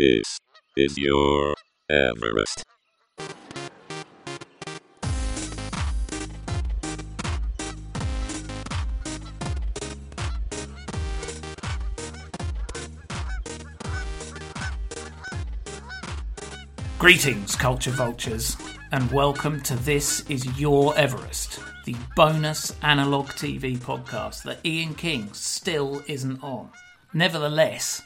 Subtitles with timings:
[0.00, 0.38] This
[0.78, 1.54] is your
[1.90, 2.64] Everest.
[16.98, 18.56] Greetings, culture vultures,
[18.92, 25.30] and welcome to This Is Your Everest, the bonus analog TV podcast that Ian King
[25.34, 26.70] still isn't on.
[27.12, 28.00] Nevertheless,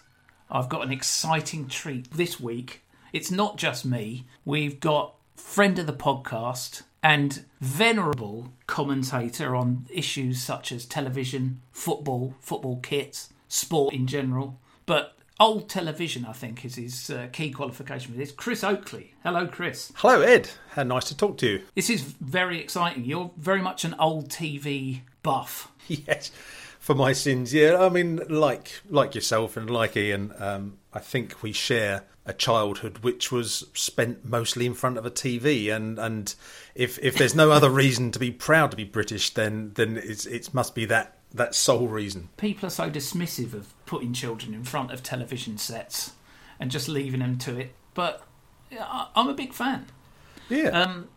[0.50, 2.82] I've got an exciting treat this week.
[3.12, 10.42] It's not just me, we've got friend of the podcast and venerable commentator on issues
[10.42, 16.76] such as television, football, football kits, sport in general, but old television, I think, is
[16.76, 18.32] his uh, key qualification for this.
[18.32, 19.14] Chris Oakley.
[19.22, 19.92] Hello, Chris.
[19.96, 20.50] Hello, Ed.
[20.70, 21.62] How nice to talk to you.
[21.74, 23.04] This is very exciting.
[23.04, 25.70] You're very much an old TV buff.
[25.86, 26.30] Yes,
[26.84, 27.54] for my sins.
[27.54, 32.34] Yeah, I mean, like like yourself and like Ian, um, I think we share a
[32.34, 36.34] childhood which was spent mostly in front of a TV, and and
[36.74, 40.26] if if there's no other reason to be proud to be British, then then it's
[40.26, 42.28] it must be that that sole reason.
[42.36, 46.12] People are so dismissive of putting children in front of television sets
[46.60, 47.72] and just leaving them to it.
[47.94, 48.22] But
[49.16, 49.86] I'm a big fan.
[50.50, 50.68] Yeah.
[50.68, 51.08] Um,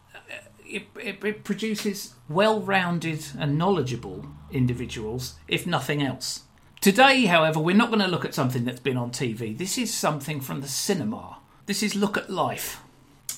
[0.69, 6.43] it, it, it produces well rounded and knowledgeable individuals, if nothing else.
[6.81, 9.57] Today, however, we're not going to look at something that's been on TV.
[9.57, 11.37] This is something from the cinema.
[11.65, 12.81] This is Look at Life.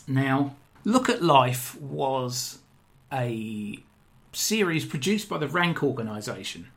[0.08, 2.60] Now, Look at Life was
[3.12, 3.80] a
[4.34, 6.68] series produced by the Rank organisation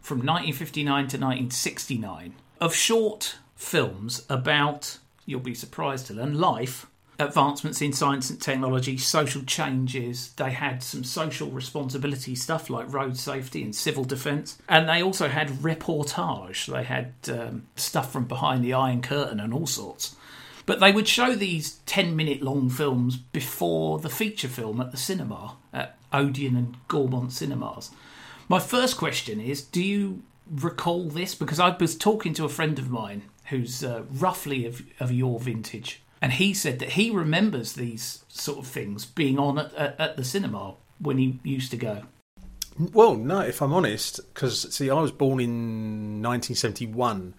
[0.00, 6.86] from 1959 to 1969 of short films about, you'll be surprised to learn, life,
[7.18, 10.32] advancements in science and technology, social changes.
[10.32, 14.58] They had some social responsibility stuff like road safety and civil defence.
[14.68, 16.66] And they also had reportage.
[16.66, 20.16] They had um, stuff from behind the Iron Curtain and all sorts.
[20.64, 24.96] But they would show these 10 minute long films before the feature film at the
[24.96, 27.90] cinema, at Odeon and Gaumont cinemas.
[28.48, 31.34] My first question is Do you recall this?
[31.34, 35.40] Because I was talking to a friend of mine who's uh, roughly of, of your
[35.40, 40.00] vintage, and he said that he remembers these sort of things being on at, at,
[40.00, 42.04] at the cinema when he used to go.
[42.78, 47.34] Well, no, if I'm honest, because see, I was born in 1971,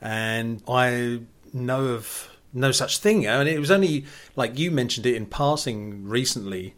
[0.00, 1.22] and I
[1.52, 3.26] know of no such thing.
[3.26, 4.06] And it was only
[4.36, 6.74] like you mentioned it in passing recently.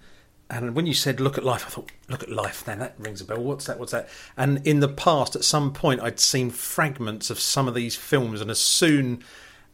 [0.51, 3.21] And when you said "look at life," I thought, "Look at life." Then that rings
[3.21, 3.43] a bell.
[3.43, 3.79] What's that?
[3.79, 4.09] What's that?
[4.37, 8.41] And in the past, at some point, I'd seen fragments of some of these films,
[8.41, 9.23] and as soon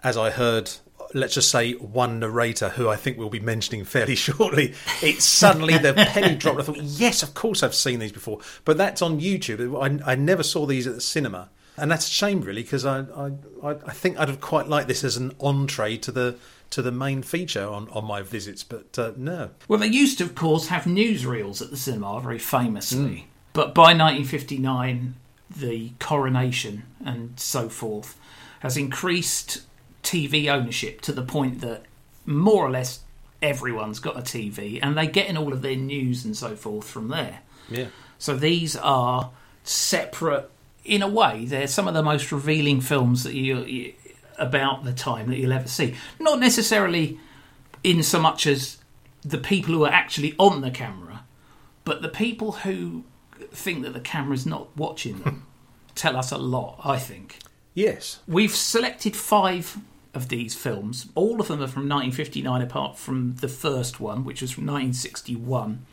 [0.03, 0.71] as I heard,
[1.15, 5.79] let's just say, one narrator who I think we'll be mentioning fairly shortly, it suddenly
[5.79, 6.61] the penny dropped.
[6.61, 10.03] I thought, "Yes, of course, I've seen these before." But that's on YouTube.
[10.07, 13.01] I, I never saw these at the cinema, and that's a shame, really, because I,
[13.01, 13.33] I
[13.71, 16.37] I think I'd have quite liked this as an entree to the
[16.71, 19.51] to the main feature on, on my visits, but uh, no.
[19.69, 23.27] Well, they used to, of course, have newsreels at the cinema, very famously.
[23.53, 25.17] But by 1959,
[25.55, 28.17] the coronation and so forth
[28.61, 29.63] has increased
[30.11, 31.85] TV ownership to the point that
[32.27, 33.01] more or less
[33.41, 37.09] everyone's got a TV and they're getting all of their news and so forth from
[37.09, 37.41] there.
[37.69, 37.87] Yeah.
[38.19, 39.31] So these are
[39.63, 40.51] separate,
[40.85, 43.95] in a way, they're some of the most revealing films that you, you
[44.37, 45.95] about the time that you'll ever see.
[46.19, 47.21] Not necessarily
[47.85, 48.79] in so much as
[49.23, 51.25] the people who are actually on the camera,
[51.85, 53.05] but the people who
[53.53, 55.47] think that the camera's not watching them
[55.95, 57.39] tell us a lot, I think.
[57.75, 58.19] Yes.
[58.27, 59.79] We've selected five
[60.15, 61.07] of these films.
[61.15, 65.85] All of them are from 1959, apart from the first one, which was from 1961.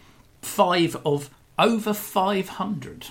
[0.42, 1.30] Five of
[1.60, 3.08] over 500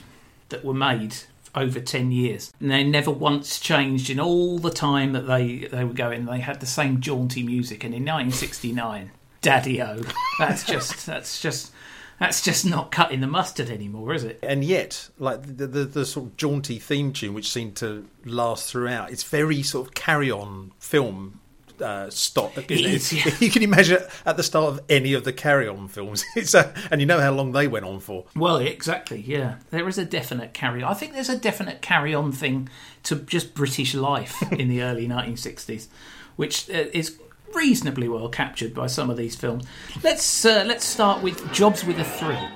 [0.49, 1.17] that were made
[1.55, 2.53] over 10 years.
[2.61, 6.27] And they never once changed in all the time that they, they were going.
[6.27, 7.83] They had the same jaunty music.
[7.83, 10.03] And in 1969, Daddy O,
[10.39, 11.73] that's just, that's just.
[12.19, 14.39] That's just not cutting the mustard anymore, is it?
[14.43, 18.71] and yet like the, the the sort of jaunty theme tune which seemed to last
[18.71, 21.41] throughout it's very sort of carry on film
[21.81, 23.35] uh, stop isn't It is, yeah.
[23.41, 26.73] you can imagine at the start of any of the carry on films it's a,
[26.91, 29.57] and you know how long they went on for Well, exactly, yeah.
[29.71, 30.91] There is a definite carry On.
[30.91, 32.69] I think there's a definite carry on thing
[33.05, 35.89] to just British life in the early 1960s,
[36.37, 37.19] which uh, is
[37.55, 39.65] reasonably well captured by some of these films.
[40.03, 42.49] Let's uh, let's start with Jobs with a Thrill.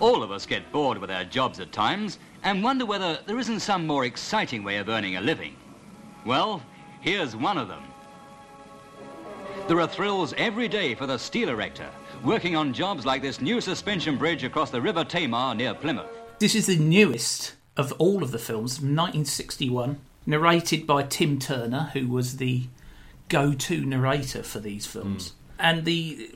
[0.00, 3.60] All of us get bored with our jobs at times and wonder whether there isn't
[3.60, 5.56] some more exciting way of earning a living.
[6.24, 6.62] Well,
[7.00, 7.82] here's one of them.
[9.66, 11.90] There are thrills every day for the steel erector,
[12.24, 16.06] working on jobs like this new suspension bridge across the River Tamar near Plymouth.
[16.38, 21.90] This is the newest of all of the films from 1961, narrated by Tim Turner,
[21.92, 22.64] who was the
[23.28, 25.30] go-to narrator for these films.
[25.30, 25.34] Hmm.
[25.60, 26.30] And the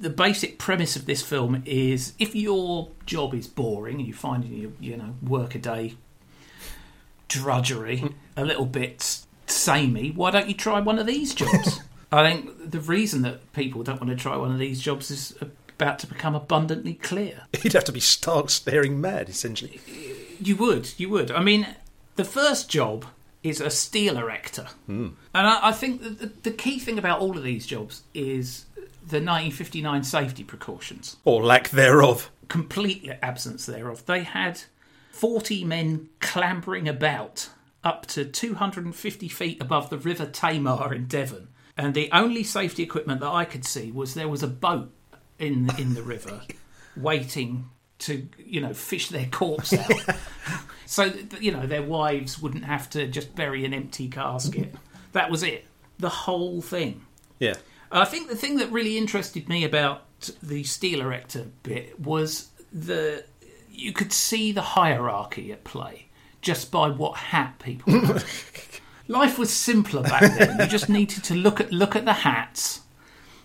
[0.00, 4.44] the basic premise of this film is if your job is boring, and you find
[4.44, 5.94] you you know work a day
[7.28, 8.06] drudgery, hmm.
[8.36, 11.80] a little bit samey, why don't you try one of these jobs?
[12.10, 15.36] I think the reason that people don't want to try one of these jobs is
[15.78, 17.42] about to become abundantly clear.
[17.62, 19.80] You'd have to be stark staring mad, essentially.
[20.40, 21.30] You would, you would.
[21.30, 21.66] I mean,
[22.16, 23.04] the first job
[23.42, 25.08] is a steel erector, hmm.
[25.34, 29.20] and I, I think the, the key thing about all of these jobs is the
[29.20, 31.16] 1959 safety precautions.
[31.24, 32.30] Or lack thereof.
[32.48, 34.04] Complete absence thereof.
[34.06, 34.62] They had
[35.12, 37.50] 40 men clambering about
[37.84, 43.20] up to 250 feet above the River Tamar in Devon, and the only safety equipment
[43.20, 44.90] that I could see was there was a boat
[45.38, 46.40] in in the river
[46.96, 47.70] waiting
[48.00, 50.16] to you know fish their corpse out.
[50.86, 54.74] so you know their wives wouldn't have to just bury an empty casket.
[55.12, 55.64] That was it.
[55.98, 57.00] The whole thing.
[57.38, 57.54] Yeah.
[57.90, 60.04] I think the thing that really interested me about
[60.42, 63.24] the steel erector bit was the
[63.70, 66.08] you could see the hierarchy at play
[66.42, 67.94] just by what hat people.
[69.08, 70.60] Life was simpler back then.
[70.60, 72.82] You just needed to look at look at the hats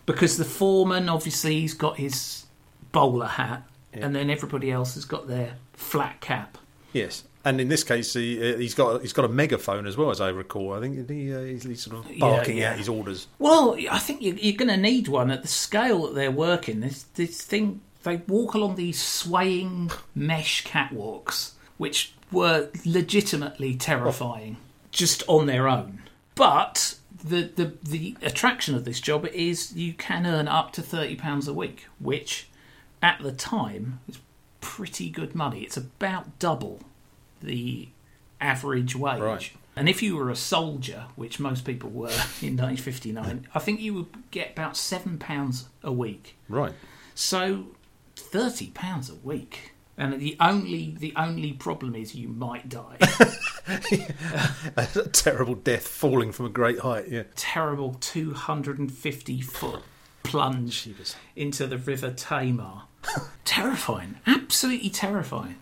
[0.05, 2.45] because the foreman obviously he's got his
[2.91, 3.63] bowler hat
[3.93, 6.57] and then everybody else has got their flat cap.
[6.91, 7.23] Yes.
[7.45, 10.21] And in this case, he, uh, he's got he's got a megaphone as well, as
[10.21, 10.73] I recall.
[10.73, 12.71] I think he, uh, he's, he's sort of barking yeah.
[12.71, 13.27] out his orders.
[13.37, 16.79] Well, I think you- you're going to need one at the scale that they're working.
[16.79, 24.57] This this thing, they walk along these swaying mesh catwalks, which were legitimately terrifying
[24.93, 26.03] just on their own.
[26.35, 31.15] But the the the attraction of this job is you can earn up to thirty
[31.15, 32.47] pounds a week, which
[33.01, 34.19] at the time is
[34.61, 35.61] pretty good money.
[35.61, 36.79] It's about double
[37.41, 37.89] the
[38.39, 39.21] average wage.
[39.21, 39.51] Right.
[39.75, 42.07] And if you were a soldier, which most people were
[42.41, 46.37] in 1959, I think you would get about seven pounds a week.
[46.47, 46.73] Right.
[47.15, 47.67] So
[48.15, 52.97] thirty pounds a week, and the only the only problem is you might die.
[54.75, 57.09] a terrible death falling from a great height.
[57.09, 57.23] Yeah.
[57.35, 59.83] Terrible 250 foot
[60.23, 60.89] plunge
[61.35, 62.83] into the River Tamar.
[63.45, 65.57] terrifying, absolutely terrifying.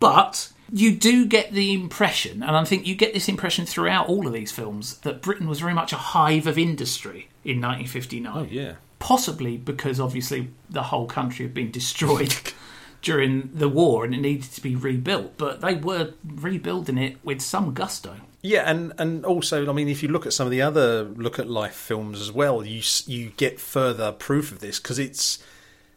[0.00, 4.26] But you do get the impression, and I think you get this impression throughout all
[4.26, 8.32] of these films, that Britain was very much a hive of industry in 1959.
[8.36, 8.74] Oh yeah.
[8.98, 12.34] possibly because obviously the whole country had been destroyed
[13.06, 15.38] during the war and it needed to be rebuilt.
[15.38, 18.16] But they were rebuilding it with some gusto.
[18.42, 21.38] Yeah, and and also, I mean, if you look at some of the other look
[21.38, 25.38] at life films as well, you you get further proof of this because it's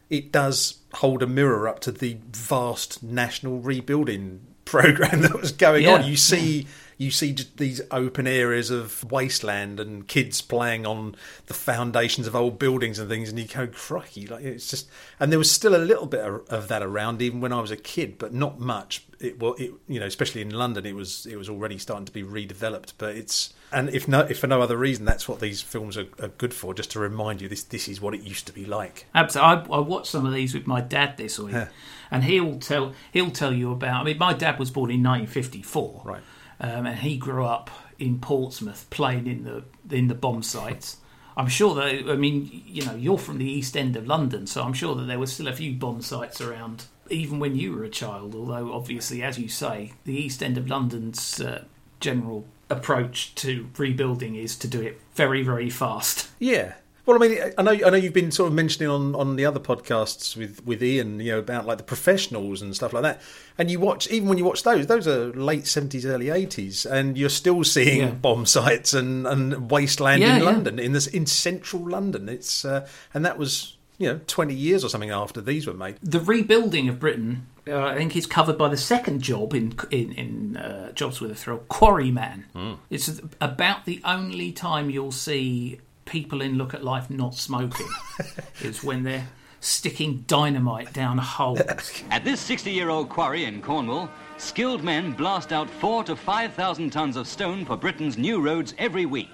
[0.08, 5.82] it does hold a mirror up to the vast national rebuilding program that was going
[5.82, 6.04] Yeah, on.
[6.08, 6.66] You see.
[7.00, 11.16] You see just these open areas of wasteland and kids playing on
[11.46, 14.26] the foundations of old buildings and things, and you go, crikey!
[14.26, 14.86] Like it's just,
[15.18, 17.70] and there was still a little bit of, of that around even when I was
[17.70, 19.06] a kid, but not much.
[19.18, 22.12] It well, it you know, especially in London, it was it was already starting to
[22.12, 22.92] be redeveloped.
[22.98, 26.06] But it's and if no if for no other reason, that's what these films are,
[26.20, 28.66] are good for, just to remind you this this is what it used to be
[28.66, 29.06] like.
[29.14, 31.68] Absolutely, I, I watched some of these with my dad this week, Yeah.
[32.10, 34.02] and he'll tell he'll tell you about.
[34.02, 36.22] I mean, my dad was born in 1954, Right.
[36.60, 39.64] Um, and he grew up in Portsmouth, playing in the
[39.94, 40.98] in the bomb sites.
[41.36, 44.62] I'm sure that I mean, you know, you're from the East End of London, so
[44.62, 47.84] I'm sure that there were still a few bomb sites around even when you were
[47.84, 48.34] a child.
[48.34, 51.64] Although, obviously, as you say, the East End of London's uh,
[51.98, 56.28] general approach to rebuilding is to do it very, very fast.
[56.38, 56.74] Yeah.
[57.10, 59.44] Well, I mean, I know I know you've been sort of mentioning on, on the
[59.44, 63.20] other podcasts with, with Ian, you know, about like the professionals and stuff like that.
[63.58, 67.18] And you watch, even when you watch those, those are late seventies, early eighties, and
[67.18, 68.10] you're still seeing Yeah.
[68.12, 70.48] bomb sites and, and wasteland Yeah, in yeah.
[70.50, 72.28] London, in this in central London.
[72.28, 75.96] It's uh, and that was you know twenty years or something after these were made.
[76.02, 80.12] the rebuilding of Britain, uh, I think, is covered by the second job in in,
[80.12, 82.44] in uh, Jobs with a Thrill, Quarryman.
[82.88, 87.88] It's about the only time you'll see people in Look at Life not smoking
[88.62, 89.28] is when they're
[89.60, 92.02] sticking dynamite down holes.
[92.10, 97.26] At this 60-year-old quarry in Cornwall, skilled men blast out four to 5,000 tons of
[97.26, 99.30] stone for Britain's new roads every week.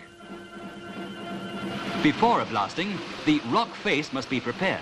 [2.03, 4.81] Before a blasting, the rock face must be prepared.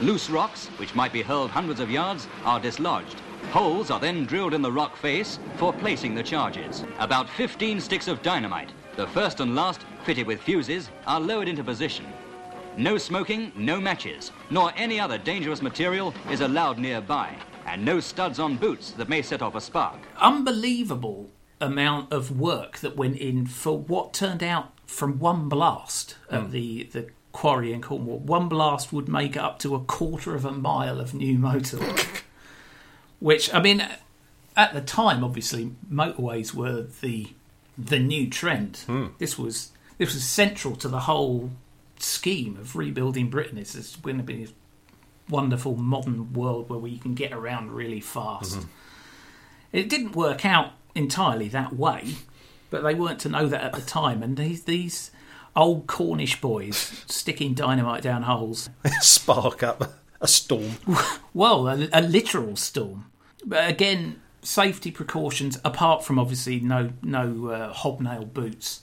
[0.00, 3.20] Loose rocks, which might be hurled hundreds of yards, are dislodged.
[3.52, 6.84] Holes are then drilled in the rock face for placing the charges.
[6.98, 11.64] About 15 sticks of dynamite, the first and last, fitted with fuses, are lowered into
[11.64, 12.06] position.
[12.76, 17.36] No smoking, no matches, nor any other dangerous material is allowed nearby,
[17.66, 19.98] and no studs on boots that may set off a spark.
[20.18, 26.42] Unbelievable amount of work that went in for what turned out from one blast at
[26.42, 26.50] hmm.
[26.50, 28.18] the, the quarry in Cornwall.
[28.18, 32.22] One blast would make up to a quarter of a mile of new motorway.
[33.20, 33.86] Which, I mean,
[34.56, 37.28] at the time, obviously, motorways were the
[37.76, 38.78] the new trend.
[38.86, 39.08] Hmm.
[39.18, 41.50] This was this was central to the whole
[41.98, 43.58] scheme of rebuilding Britain.
[43.58, 44.52] It's, it's going to be this
[45.28, 48.58] wonderful modern world where we can get around really fast.
[48.58, 48.68] Mm-hmm.
[49.72, 52.16] It didn't work out entirely that way,
[52.70, 54.22] but they weren't to know that at the time.
[54.22, 55.10] And these these
[55.56, 58.70] old Cornish boys sticking dynamite down holes.
[59.00, 60.78] Spark up a storm.
[61.36, 63.06] Well, a, a literal storm.
[63.44, 68.82] But again, safety precautions apart from obviously no no uh, hobnail boots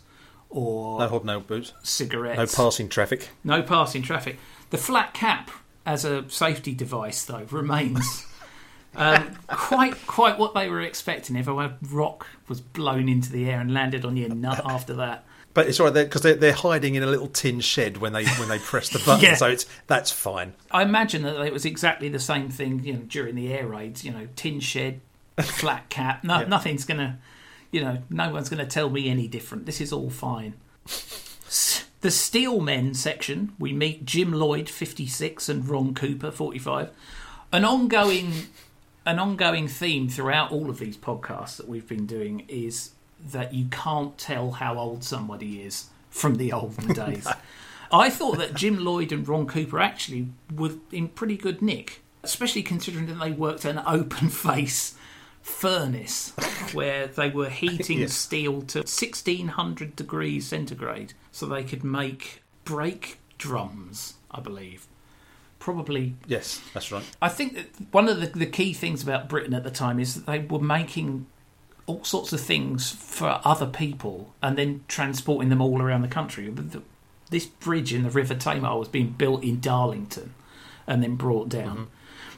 [0.50, 1.72] or No hobnail boots.
[1.84, 2.38] cigarettes.
[2.58, 3.30] No passing traffic.
[3.44, 4.38] No passing traffic.
[4.72, 5.50] The flat cap
[5.86, 8.26] as a safety device, though, remains
[8.96, 11.36] um, quite quite what they were expecting.
[11.38, 15.24] If a rock was blown into the air and landed on your nut after that,
[15.54, 18.26] But it's all right because they're, they're hiding in a little tin shed when they
[18.26, 19.36] when they press the button, Yeah.
[19.36, 20.54] so it's that's fine.
[20.72, 22.84] I imagine that it was exactly the same thing.
[22.84, 25.00] You know, during the air raids, you know, tin shed,
[25.42, 26.24] flat cap.
[26.24, 26.48] No, Yeah.
[26.48, 27.20] nothing's gonna,
[27.72, 29.66] you know, no one's gonna tell me any different.
[29.66, 30.54] This is all fine.
[32.02, 36.90] The Steelmen section, we meet Jim Lloyd, 56, and Ron Cooper, 45.
[37.52, 38.32] An ongoing,
[39.06, 42.92] an ongoing theme throughout all of these podcasts that we've been doing is
[43.32, 47.28] that you can't tell how old somebody is from the olden days.
[47.92, 52.64] I thought that Jim Lloyd and Ron Cooper actually were in pretty good nick, especially
[52.64, 54.96] considering that they worked an open face
[55.42, 56.32] furnace
[56.74, 58.14] where they were heating Yes.
[58.14, 64.88] steel to 1600 degrees centigrade so they could make brake drums, I believe.
[65.60, 67.04] Probably Yes, that's right.
[67.22, 70.16] I think that one of the, the key things about Britain at the time is
[70.16, 71.28] that they were making
[71.86, 76.52] all sorts of things for other people and then transporting them all around the country.
[77.30, 80.34] This bridge in the River Tamar was being built in Darlington
[80.88, 81.88] and then brought down.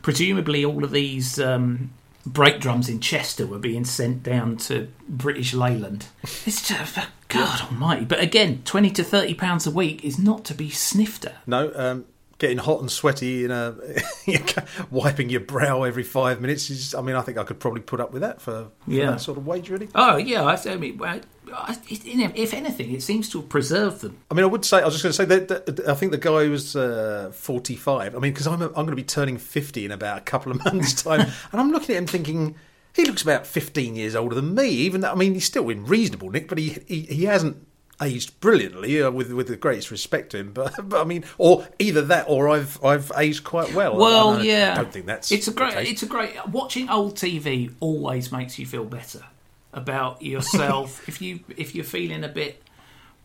[0.02, 1.92] Presumably, all of these um,
[2.26, 6.08] brake drums in Chester were being sent down to British Leyland.
[6.46, 8.06] It's just, God Almighty!
[8.06, 11.48] But again, twenty to thirty pounds a week is not to be sniffed at.
[11.48, 12.06] No, um,
[12.44, 13.74] getting hot and sweaty in a
[14.92, 16.94] wiping your brow every five minutes is.
[16.94, 19.12] I mean, I think I could probably put up with that for, for Yeah.
[19.12, 19.88] that sort of wage, really.
[19.96, 21.20] Oh yeah, I, I mean, well,
[21.54, 24.18] I- if anything, it seems to have preserved them.
[24.30, 26.12] I mean, I would say I was just going to say that, that I think
[26.12, 28.16] the guy was uh, forty-five.
[28.16, 30.64] I mean, because I'm I'm going to be turning fifty in about a couple of
[30.66, 31.22] months' time,
[31.52, 32.56] and I'm looking at him thinking
[32.94, 34.68] he looks about fifteen years older than me.
[34.68, 37.66] Even though I mean, he's still in reasonable nick, but he he, he hasn't
[38.04, 39.02] aged brilliantly.
[39.02, 42.26] Uh, with with the greatest respect to him, but but I mean, or either that,
[42.28, 43.96] or I've I've aged quite well.
[43.98, 45.88] Well, don't- yeah, I don't think that's it's a great.
[45.88, 46.34] It's a great.
[46.48, 49.24] Watching old TV always makes you feel better
[49.74, 51.02] about yourself.
[51.08, 52.62] if you if you're feeling a bit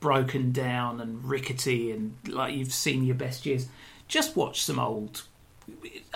[0.00, 3.66] broken down and rickety and like you've seen your best years,
[4.06, 5.22] just watch some old.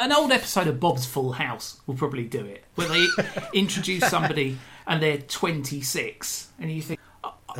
[0.00, 3.06] An old episode of Bob's Full House will probably do it, where they
[3.52, 7.01] introduce somebody and they're 26, and you think, "I-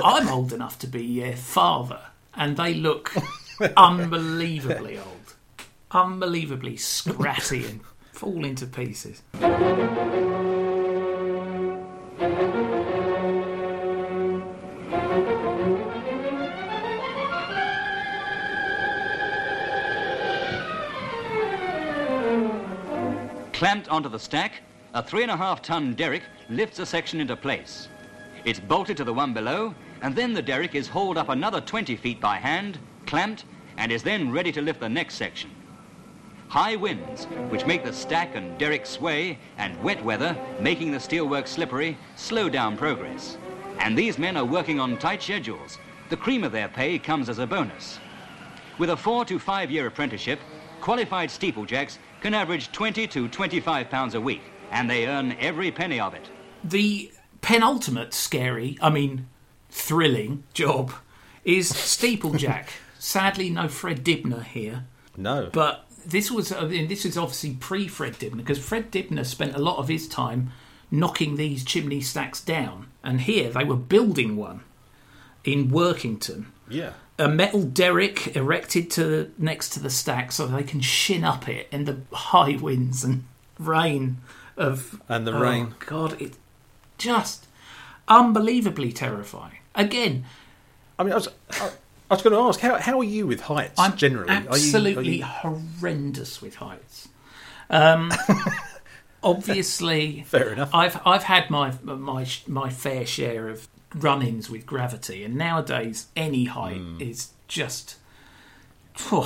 [0.00, 2.00] I'm old enough to be your father,
[2.34, 3.12] and they look
[3.76, 5.34] unbelievably old,
[5.90, 7.80] unbelievably scratty and
[8.12, 9.22] fall into pieces.
[23.52, 24.62] Clamped onto the stack,
[24.94, 27.88] a three and a half ton derrick lifts a section into place.
[28.44, 31.94] It's bolted to the one below, and then the derrick is hauled up another 20
[31.94, 33.44] feet by hand, clamped,
[33.76, 35.50] and is then ready to lift the next section.
[36.48, 41.46] High winds, which make the stack and derrick sway, and wet weather, making the steelwork
[41.46, 43.38] slippery, slow down progress.
[43.78, 45.78] And these men are working on tight schedules.
[46.10, 48.00] The cream of their pay comes as a bonus.
[48.76, 50.40] With a four to five year apprenticeship,
[50.80, 56.00] qualified steeplejacks can average 20 to 25 pounds a week, and they earn every penny
[56.00, 56.28] of it.
[56.64, 57.10] The
[57.42, 59.28] penultimate scary, I mean,
[59.68, 60.92] thrilling job
[61.44, 62.68] is steeplejack.
[62.98, 64.84] Sadly, no Fred Dibnah here,
[65.16, 69.24] no, but this was I mean, this is obviously pre Fred Dibnah because Fred Dibnah
[69.24, 70.52] spent a lot of his time
[70.90, 74.62] knocking these chimney stacks down, and here they were building one
[75.44, 76.46] in Workington.
[76.68, 76.92] yeah.
[77.18, 81.66] a metal derrick erected to next to the stack so they can shin up it
[81.72, 83.24] in the high winds and
[83.58, 84.18] rain
[84.56, 85.74] of And the oh, rain.
[85.86, 86.38] God, it's
[87.02, 87.46] just
[88.08, 89.58] unbelievably terrifying.
[89.74, 90.24] Again,
[90.98, 91.70] I mean, I was, I,
[92.10, 94.28] I was going to ask how how are you with heights I'm generally?
[94.30, 97.08] Are you- are absolutely you- horrendous with heights.
[97.70, 98.12] Um,
[99.22, 100.70] obviously, Fair enough.
[100.74, 106.44] I've I've had my my my fair share of run-ins with gravity, and nowadays any
[106.44, 107.00] height Hmm.
[107.00, 107.96] is just.
[108.94, 109.24] Phew.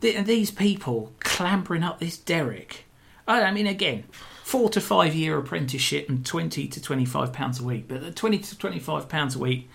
[0.00, 2.84] These people clambering up this derrick.
[3.26, 4.04] I, I mean, again,
[4.44, 7.88] four to five year apprenticeship and twenty to twenty five pounds a week.
[7.88, 9.68] But the twenty to twenty five pounds a week,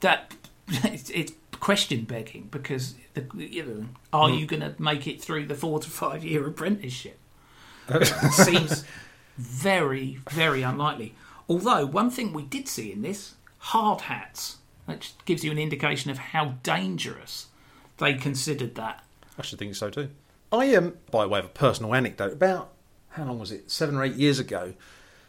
[0.00, 0.34] that
[0.68, 4.34] it's, it's question begging because the, you know, are Hmm.
[4.36, 7.18] you going to make it through the four to five year apprenticeship?
[7.88, 8.84] It seems
[9.36, 11.14] very, very unlikely.
[11.48, 16.10] Although one thing we did see in this hard hats, which gives you an indication
[16.10, 17.48] of how dangerous
[17.98, 19.04] they considered that.
[19.38, 20.08] I should think so too.
[20.50, 22.70] I um, by way of a personal anecdote, about
[23.14, 23.70] how long was it?
[23.70, 24.74] Seven or eight years ago,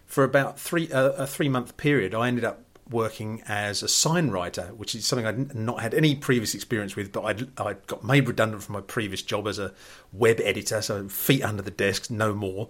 [0.05, 4.29] for about three uh, a three month period, I ended up working as a sign
[4.29, 7.11] writer, which is something I'd not had any previous experience with.
[7.11, 9.73] But I'd I got made redundant from my previous job as a
[10.11, 12.69] web editor, so feet under the desk, no more.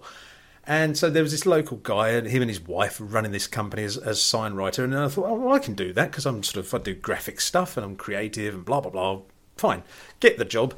[0.68, 3.46] And so there was this local guy, and him and his wife were running this
[3.46, 4.82] company as, as sign writer.
[4.82, 6.94] And I thought, oh, well, I can do that because I'm sort of I do
[6.94, 9.22] graphic stuff and I'm creative and blah blah blah.
[9.56, 9.82] Fine,
[10.20, 10.74] get the job.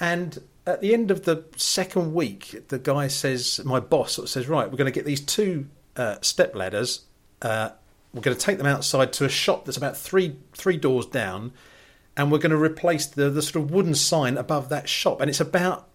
[0.00, 4.30] And at the end of the second week, the guy says, my boss sort of
[4.30, 7.02] says, right, we're going to get these two uh, step ladders.
[7.40, 7.70] Uh,
[8.12, 11.52] we're going to take them outside to a shop that's about three three doors down,
[12.16, 15.20] and we're going to replace the the sort of wooden sign above that shop.
[15.20, 15.88] And it's about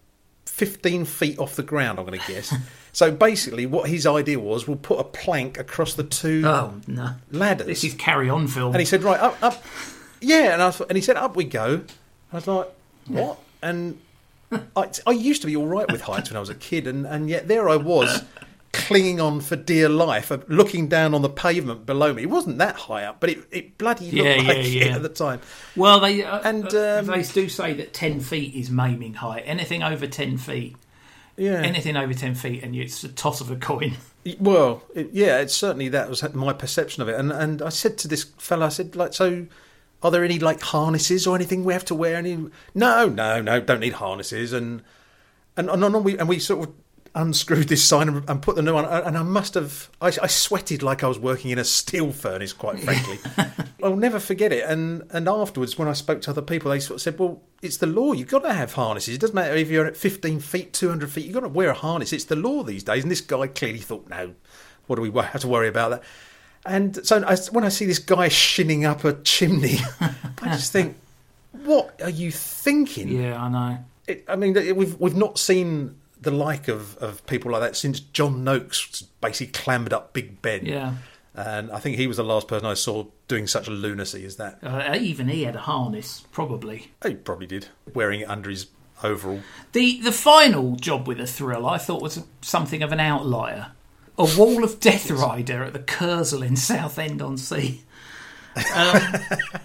[0.46, 2.54] 15 feet off the ground, I'm going to guess.
[2.92, 7.14] so basically, what his idea was, we'll put a plank across the two Oh no!
[7.30, 7.66] ladders.
[7.66, 8.72] This is carry on film.
[8.74, 9.62] And he said, right, up, up.
[10.20, 11.82] Yeah, and I thought, and he said, up we go.
[12.32, 12.68] I was like,
[13.08, 13.38] what?
[13.62, 13.98] And
[14.76, 17.06] I, I used to be all right with heights when I was a kid, and,
[17.06, 18.22] and yet there I was,
[18.72, 22.22] clinging on for dear life, looking down on the pavement below me.
[22.22, 24.96] It wasn't that high up, but it, it bloody looked Yeah, like yeah, it yeah.
[24.96, 25.40] at the time.
[25.76, 29.44] Well, they uh, And, uh, um, they do say that ten feet is maiming height.
[29.46, 30.76] Anything over ten feet,
[31.36, 31.60] Yeah.
[31.62, 33.94] anything over ten feet, and it's a toss of a coin.
[34.40, 37.20] Well, it, yeah, it's certainly that was my perception of it.
[37.20, 39.46] And and I said to this fellow, I said, like, so
[40.04, 42.16] are there any like harnesses or anything we have to wear?
[42.16, 42.36] Any?
[42.74, 44.52] No, no, no, don't need harnesses.
[44.52, 44.82] And
[45.56, 46.74] and and, and we and we sort of
[47.14, 48.84] unscrewed this sign and, and put the new one.
[48.84, 52.52] And I must have, I, I sweated like I was working in a steel furnace,
[52.52, 53.18] quite frankly.
[53.82, 54.64] I'll never forget it.
[54.64, 57.78] And and afterwards, when I spoke to other people, they sort of said, well, it's
[57.78, 58.12] the law.
[58.12, 59.14] You've got to have harnesses.
[59.14, 61.24] It doesn't matter if you're at 15 feet, 200 feet.
[61.24, 62.12] You've got to wear a harness.
[62.12, 63.04] It's the law these days.
[63.04, 64.34] And this guy clearly thought, no,
[64.86, 66.02] what do we have to worry about that?
[66.66, 70.96] And so I, when I see this guy shinning up a chimney, I just think,
[71.52, 73.08] what are you thinking?
[73.08, 73.78] Yeah, I know.
[74.06, 77.76] It, I mean, it- we've we've not seen the like of, of people like that
[77.76, 80.64] since John Noakes basically clambered up Big Ben.
[80.64, 80.94] Yeah.
[81.34, 84.36] And I think he was the last person I saw doing such a lunacy as
[84.36, 84.58] that.
[84.62, 86.92] Uh, even he had a harness, probably.
[87.04, 88.68] He probably did, wearing it under his
[89.02, 89.40] overall.
[89.72, 93.72] The the final job with a thrill I thought was something of an outlier.
[94.16, 97.82] A wall of death rider at the Kursaal in Southend on Sea.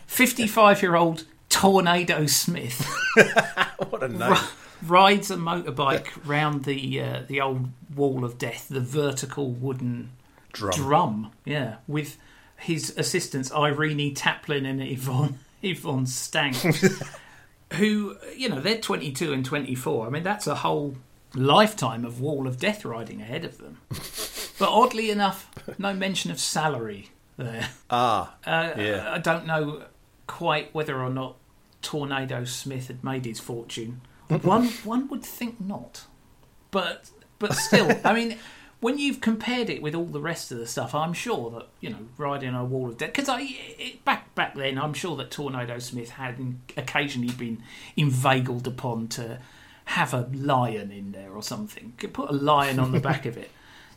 [0.07, 2.81] Fifty five year old Tornado Smith
[3.89, 4.35] What a name!
[4.81, 10.11] rides a motorbike round the uh, the old wall of death, the vertical wooden
[10.53, 10.71] Drum.
[10.71, 12.17] drum, yeah, with
[12.57, 16.55] his assistants Irene Taplin and Yvonne Yvonne Stagg,
[17.73, 20.07] who you know they're twenty two and twenty four.
[20.07, 20.95] I mean that's a whole
[21.35, 23.77] lifetime of wall of death riding ahead of them.
[24.59, 27.69] But oddly enough, no mention of salary there.
[27.89, 29.11] Ah, Uh, yeah.
[29.11, 29.83] I don't know
[30.27, 31.37] quite whether or not
[31.81, 34.01] Tornado Smith had made his fortune.
[34.43, 36.05] one one would think not,
[36.71, 38.37] but but still, I mean,
[38.81, 41.89] when you've compared it with all the rest of the stuff, I'm sure that you
[41.89, 43.13] know riding a wall of death.
[43.13, 43.41] Because I
[43.79, 46.35] it, back back then, I'm sure that Tornado Smith had
[46.77, 47.63] occasionally been
[47.95, 49.39] inveigled upon to
[49.85, 51.93] have a lion in there or something.
[51.97, 53.49] Could put a lion on the back of it.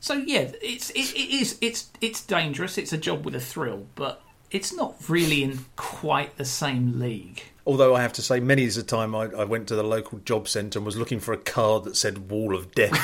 [0.02, 2.76] So yeah, it's it, it is it's it's dangerous.
[2.76, 7.44] It's a job with a thrill, but it's not really in quite the same league.
[7.64, 10.18] Although I have to say, many is the time I, I went to the local
[10.18, 12.98] job centre and was looking for a card that said "Wall of Death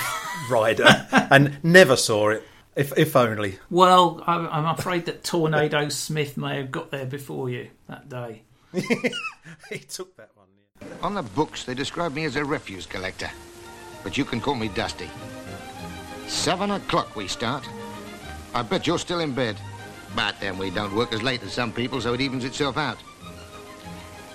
[0.50, 2.42] Rider" and never saw it.
[2.74, 3.60] If if only.
[3.70, 8.42] Well, I'm, I'm afraid that Tornado Smith may have got there before you that day.
[8.72, 10.48] he took that one.
[10.82, 10.88] yeah.
[11.00, 13.30] On the books, they describe me as a refuse collector.
[14.02, 15.08] But you can call me Dusty.
[16.28, 17.66] Seven o'clock we start.
[18.54, 19.56] I bet you're still in bed.
[20.14, 22.98] But then we don't work as late as some people, so it evens itself out.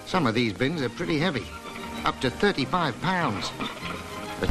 [0.06, 1.46] Some of these bins are pretty heavy.
[2.06, 3.52] Up to 35 pounds.
[4.40, 4.50] But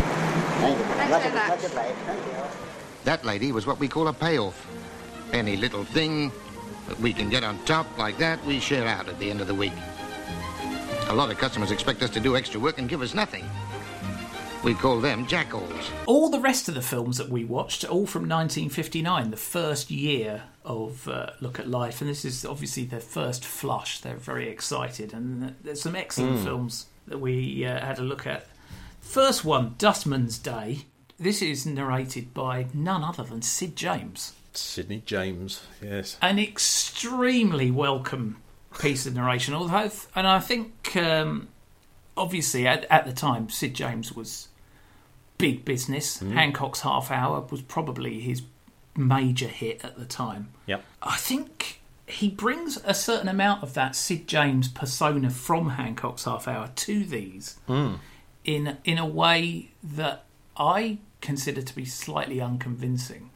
[3.05, 4.67] that lady was what we call a payoff.
[5.33, 6.33] Any little thing
[6.89, 9.47] that we can get on top like that, we share out at the end of
[9.47, 9.73] the week.
[11.09, 13.45] A lot of customers expect us to do extra work and give us nothing.
[14.63, 15.91] We call them jackals.
[16.07, 20.45] All the rest of the films that we watched, all from 1959, the first year
[20.65, 24.01] of uh, Look at Life, and this is obviously their first flush.
[24.01, 28.47] They're very excited, and there's some excellent films that we uh, had a look at.
[29.01, 30.87] First one, Dustman's Day.
[31.19, 34.33] This is narrated by none other than Sid James.
[34.53, 36.17] Sidney James, yes.
[36.23, 38.37] An extremely welcome
[38.79, 41.49] piece of narration, although, and I think um,
[42.17, 44.49] obviously at, at the time Sid James was
[45.43, 46.21] big business.
[46.21, 46.31] Hmm.
[46.35, 48.43] Hancock's Half Hour was probably his
[48.97, 50.51] major hit at the time.
[50.67, 50.85] Yep.
[51.03, 56.47] I think he brings a certain amount of that Sid James persona from Hancock's Half
[56.47, 57.95] Hour to these hmm.
[58.45, 60.27] in in a way that
[60.57, 63.31] I consider to be slightly unconvincing.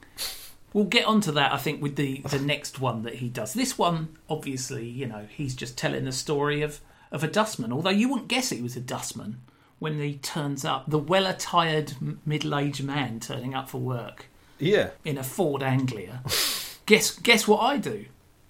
[0.73, 3.55] We'll get onto that, I think, with the, the next one that he does.
[3.55, 7.89] This one, obviously, you know, he's just telling the story of, of a dustman, although
[7.91, 9.41] you wouldn't guess he was a dustman
[9.79, 10.85] when he turns up.
[10.89, 11.95] The well attired
[12.27, 14.27] middle aged man turning up for work
[14.59, 14.91] Yeah.
[15.05, 16.23] in a Ford Anglia.
[16.87, 18.07] guess guess what I do?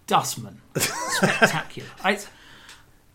[0.07, 0.61] Dustman.
[0.77, 1.89] Spectacular.
[2.05, 2.19] I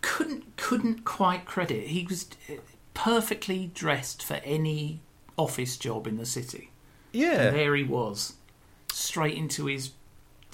[0.02, 1.88] couldn't couldn't quite credit.
[1.88, 2.54] He was uh,
[2.94, 5.00] perfectly dressed for any
[5.38, 6.72] office job in the city.
[7.14, 7.50] And Yeah.
[7.52, 8.34] there he was,
[8.92, 9.92] straight into his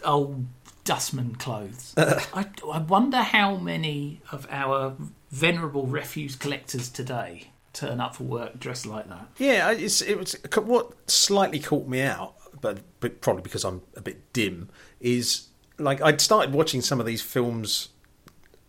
[0.04, 0.46] old
[0.84, 1.94] dustman clothes.
[1.98, 4.96] I, I wonder how many of our
[5.30, 9.28] venerable refuse collectors today turn up for work dressed like that.
[9.38, 14.02] Yeah, it's, it was what slightly caught me out, but, but probably because I'm a
[14.02, 14.70] bit dim.
[15.00, 17.90] Is like I'd started watching some of these films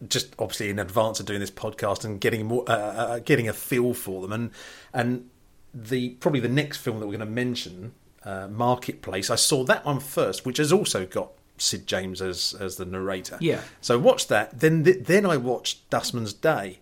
[0.06, 3.52] just obviously in advance of doing this podcast and getting more uh, uh, getting a
[3.52, 4.50] feel for them, and
[4.92, 5.30] and
[5.72, 7.92] the probably the next film that we're going to mention,
[8.24, 9.30] uh, Marketplace.
[9.30, 13.38] I saw that one first, which has also got Sid James as as the narrator.
[13.40, 13.62] Yeah.
[13.80, 14.60] So I watched that.
[14.60, 16.80] Then then I watched Dustman's Day,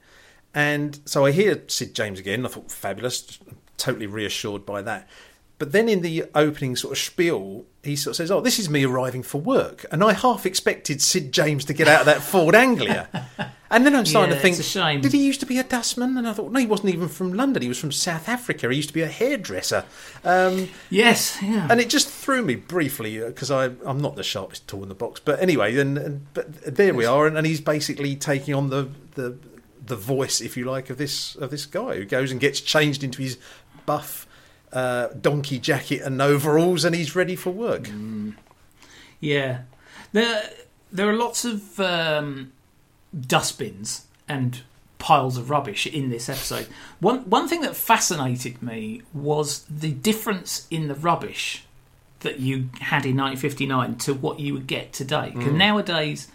[0.54, 2.44] and so I hear Sid James again.
[2.44, 3.38] I thought fabulous,
[3.76, 5.08] totally reassured by that.
[5.58, 8.68] But then in the opening sort of spiel, he sort of says, "Oh, this is
[8.68, 12.22] me arriving for work," and I half expected Sid James to get out of that
[12.22, 13.08] Ford Anglia.
[13.68, 15.00] And then I'm starting Yeah, to think, it's a shame.
[15.00, 16.16] did he used to be a dustman?
[16.16, 17.62] And I thought, no, he wasn't even from London.
[17.62, 18.70] He was from South Africa.
[18.70, 19.84] He used to be a hairdresser.
[20.24, 21.66] Um, Yes, yeah.
[21.68, 25.20] and it just threw me briefly because I'm not the sharpest tool in the box.
[25.22, 28.88] But anyway, and, and but there we are, and, and he's basically taking on the,
[29.16, 29.36] the
[29.84, 33.02] the voice, if you like, of this of this guy who goes and gets changed
[33.02, 33.36] into his
[33.84, 34.25] buff
[34.76, 37.88] uh, donkey jacket and overalls, and he's ready for work.
[39.20, 39.60] Yeah,
[40.12, 40.50] there
[40.92, 42.52] there are lots of um,
[43.18, 44.60] dustbins and
[44.98, 46.66] piles of rubbish in this episode.
[47.00, 51.64] One one thing that fascinated me was the difference in the rubbish
[52.20, 55.32] that you had in 1959 to what you would get today.
[55.34, 56.28] Because nowadays,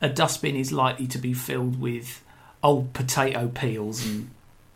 [0.00, 2.22] a dustbin is likely to be filled with
[2.62, 4.30] old potato peels and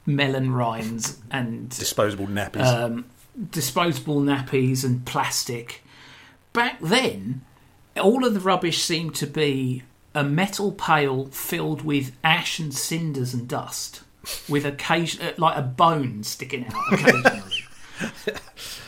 [0.07, 2.64] melon rinds and Disposable nappies.
[2.64, 3.05] um,
[3.51, 5.83] disposable nappies and plastic.
[6.53, 7.42] Back then,
[8.01, 9.83] all of the rubbish seemed to be
[10.14, 14.03] a metal pail filled with ash and cinders and dust,
[14.49, 17.64] with occasion uh, like a bone sticking out occasionally.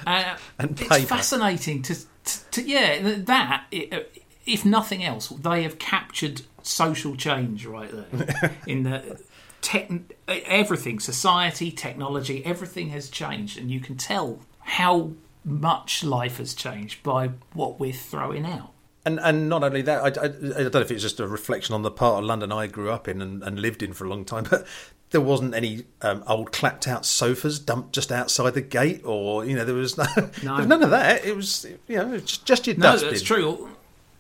[0.07, 3.98] uh, And it's fascinating to, to, to yeah that i- uh,
[4.46, 9.20] if nothing else they have captured social change right there in the
[9.61, 9.90] tech
[10.29, 15.11] everything society technology everything has changed and you can tell how
[15.44, 18.73] much life has changed by what we're throwing out
[19.05, 21.75] And and not only that, I, I, I don't know if it's just a reflection
[21.75, 24.09] on the part of London I grew up in and, and lived in for a
[24.09, 24.66] long time, but
[25.11, 29.57] there wasn't any um, old clapped out sofas dumped just outside the gate, or you
[29.57, 31.25] know there was no, was none of that.
[31.25, 33.11] It was you know just your no dustbin.
[33.11, 33.71] that's true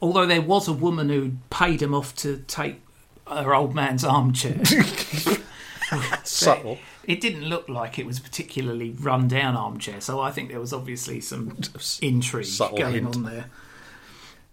[0.00, 2.80] although there was a woman who paid him off to take
[3.28, 4.60] her old man's armchair
[6.24, 6.78] Subtle.
[7.04, 10.60] It didn't look like it was a particularly run down armchair, so I think there
[10.60, 11.56] was obviously some
[12.02, 13.16] intrigue Subtle going hint.
[13.16, 13.46] on there.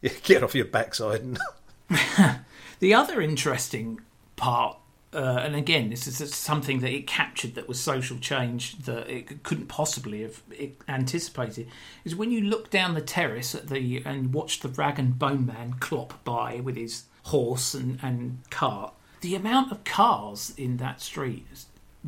[0.01, 1.21] Yeah, get off your backside.
[1.21, 1.39] And,
[2.79, 4.01] The other interesting
[4.35, 4.77] part,
[5.13, 9.43] uh, and again, this is something that it captured that was social change that it
[9.43, 10.41] couldn't possibly have
[10.87, 11.67] anticipated,
[12.03, 15.45] is when you look down the terrace at the and watch the rag and bone
[15.45, 18.93] man clop by with his horse and, and cart.
[19.21, 21.45] The amount of cars in that street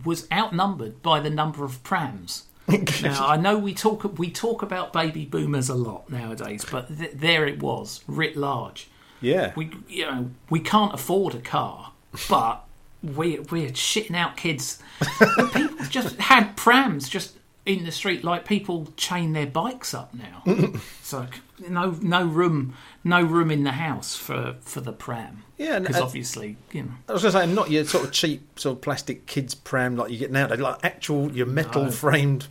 [0.03, 2.43] was outnumbered by the number of prams.
[3.01, 7.11] now I know we talk we talk about baby boomers a lot nowadays, but th-
[7.13, 8.89] there it was writ large
[9.21, 11.91] yeah, we you know we can't afford a car,
[12.29, 12.63] but
[13.01, 14.81] we we're shitting out kids.
[15.53, 17.35] People just had prams just
[17.67, 18.23] in the street.
[18.23, 20.43] Like people chain their bikes up now.
[21.01, 21.27] so
[21.67, 25.43] no no room no room in the house for for the pram.
[25.57, 26.91] Yeah, because uh, obviously you know.
[27.09, 29.95] I was going to say, not your sort of cheap sort of plastic kids pram
[29.95, 32.47] like you get nowadays, like actual your metal framed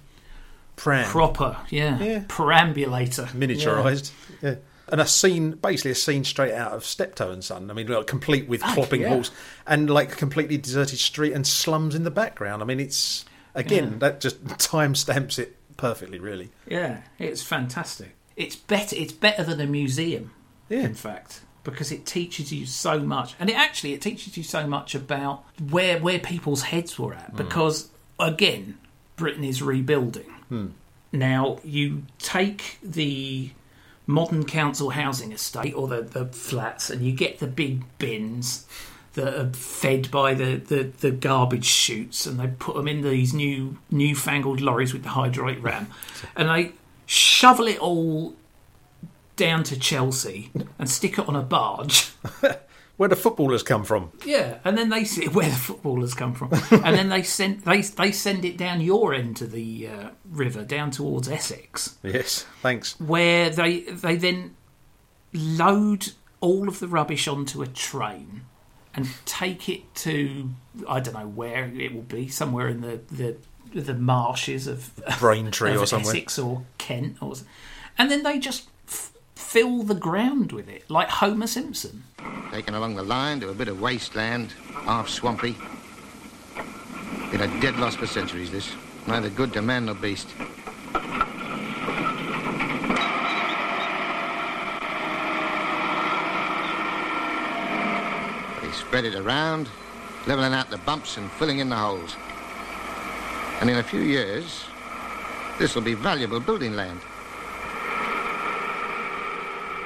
[0.76, 1.98] pram, Proper, yeah.
[1.98, 2.24] Yeah.
[2.28, 3.24] Perambulator.
[3.32, 4.12] miniaturized.
[4.42, 4.56] Yeah.
[4.88, 7.70] And a scene, basically a scene straight out of Steptoe and Son.
[7.70, 9.08] I mean, like, complete with Fuck, clopping yeah.
[9.08, 9.32] halls
[9.66, 12.62] and like a completely deserted street and slums in the background.
[12.62, 13.24] I mean, it's
[13.56, 13.98] again Yeah.
[13.98, 16.50] that just time stamps it perfectly, really.
[16.68, 18.14] Yeah, it's fantastic.
[18.36, 18.94] It's better.
[18.96, 20.30] It's better than a museum.
[20.68, 20.80] Yeah.
[20.80, 24.66] in fact, because it teaches you so much, and it actually it teaches you so
[24.66, 27.30] much about where where people's heads were at.
[27.30, 27.36] Hmm.
[27.36, 27.90] Because
[28.20, 28.78] again,
[29.16, 30.30] Britain is rebuilding.
[30.48, 30.66] Hmm.
[31.12, 33.50] Now you take the
[34.08, 38.66] modern council housing estate or the, the flats, and you get the big bins
[39.16, 43.34] that are fed by the, the, the garbage chutes, and they put them in these
[43.34, 45.88] new newfangled lorries with the hydraulic ram,
[46.36, 46.72] and they
[47.06, 48.34] shovel it all
[49.36, 52.12] down to Chelsea and stick it on a barge.
[52.96, 54.10] Where the footballers come from?
[54.24, 56.48] Yeah, and then they see where the footballers come from,
[56.82, 60.64] and then they send they they send it down your end to the uh, river,
[60.64, 62.98] down towards Essex, Yes, thanks.
[62.98, 64.56] where they they then
[65.34, 68.46] load all of the rubbish onto a train
[68.96, 70.50] and take it to
[70.88, 73.36] I don't know where it will be, somewhere in the the,
[73.80, 76.12] the marshes of Braintree of or somewhere.
[76.12, 77.34] Essex or Kent, or
[77.98, 82.04] and then they just f- fill the ground with it like Homer Simpson.
[82.50, 85.56] Taken along the line to a bit of wasteland, half swampy.
[87.30, 88.72] Been a dead loss for centuries, this.
[89.06, 90.28] Neither good to man nor beast.
[98.86, 99.68] Spread it around,
[100.26, 102.16] levelling out the bumps and filling in the holes.
[103.60, 104.64] And in a few years,
[105.58, 107.00] this will be valuable building land.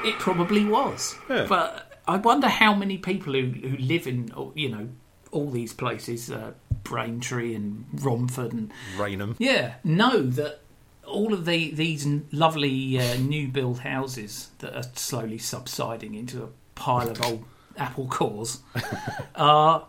[0.03, 1.47] It probably was, Yeah.
[1.49, 4.89] but I wonder how many people who who live in you know
[5.31, 6.53] all these places, uh,
[6.85, 9.37] Braintree and Romford, and Rainham.
[9.39, 10.61] yeah, know that
[11.07, 16.49] all of the these lovely uh, new build houses that are slowly subsiding into a
[16.75, 17.45] pile of old
[17.81, 18.61] apple cores
[19.35, 19.81] uh,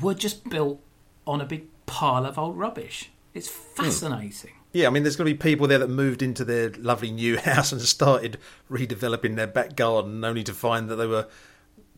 [0.00, 0.80] were just built
[1.26, 3.10] on a big pile of old rubbish.
[3.34, 4.52] It's fascinating.
[4.72, 7.36] Yeah, I mean, there's going to be people there that moved into their lovely new
[7.50, 8.38] house and started
[8.70, 11.26] redeveloping their back garden, only to find that they were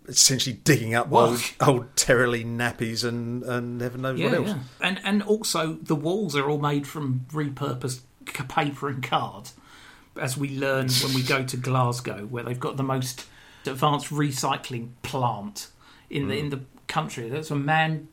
[0.09, 4.49] essentially digging up Well- old, old Terrelly nappies and, and heaven knows what else.
[4.49, 4.59] yeah.
[4.81, 8.01] And and also the walls are all made from repurposed
[8.49, 9.51] paper and card,
[10.21, 13.27] as we learn when we go to Glasgow, where they've got the most
[13.67, 15.69] advanced recycling plant
[16.11, 17.29] in the in the country.
[17.29, 18.09] There's a man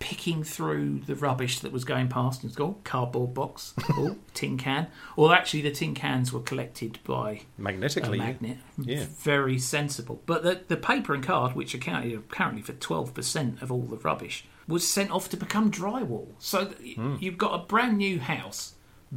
[0.00, 4.56] picking through the rubbish that was going past and it's got cardboard box, oh, tin
[4.56, 4.86] can.
[5.16, 8.18] Or actually, the tin cans were collected by a Magnetically.
[8.18, 8.58] magnet.
[8.78, 9.06] Yeah.
[9.18, 10.22] Very sensible.
[10.24, 14.44] But the, the paper and card, which accounted apparently for 12% of all the rubbish,
[14.68, 16.28] was sent off to become drywall.
[16.38, 17.16] So Hmm.
[17.18, 18.74] you've got a brand new house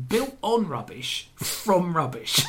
[0.08, 2.44] built on rubbish from rubbish.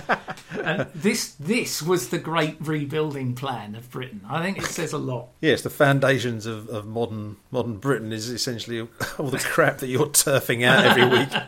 [0.62, 4.22] and this this was the great rebuilding plan of Britain.
[4.28, 5.28] I think it says a lot.
[5.40, 8.80] Yes, the foundations of, of modern modern Britain is essentially
[9.18, 11.28] all the crap that you're turfing out every week.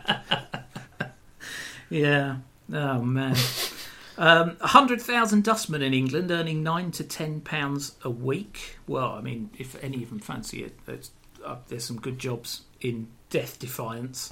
[1.89, 2.37] Yeah.
[2.71, 3.35] Oh man.
[4.17, 8.77] Um, 100,000 dustmen in England earning 9 to 10 pounds a week.
[8.87, 11.11] Well, I mean, if any of them fancy it, there's,
[11.45, 14.31] uh, there's some good jobs in death defiance,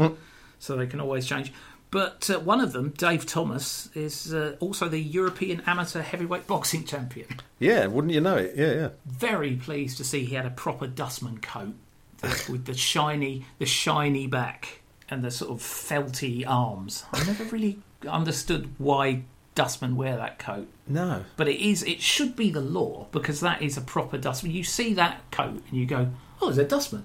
[0.62, 1.52] so they can always change.
[1.90, 6.86] But uh, one of them, Dave Thomas, is uh, also the European amateur heavyweight boxing
[6.86, 7.28] champion.
[7.60, 8.54] Yeah, wouldn't you know it?
[8.56, 8.90] Yeah, yeah.
[9.06, 11.74] Very pleased to see he had a proper dustman coat
[12.50, 17.04] with the shiny, the shiny back and the sort of felty arms.
[17.12, 21.26] I never really understood why dustmen wear that coat, No.
[21.36, 21.84] but it is.
[21.84, 24.54] It should be the law because that is a proper dustman.
[24.54, 26.08] You see that coat and you go,
[26.42, 27.04] "Oh, it's a dustman."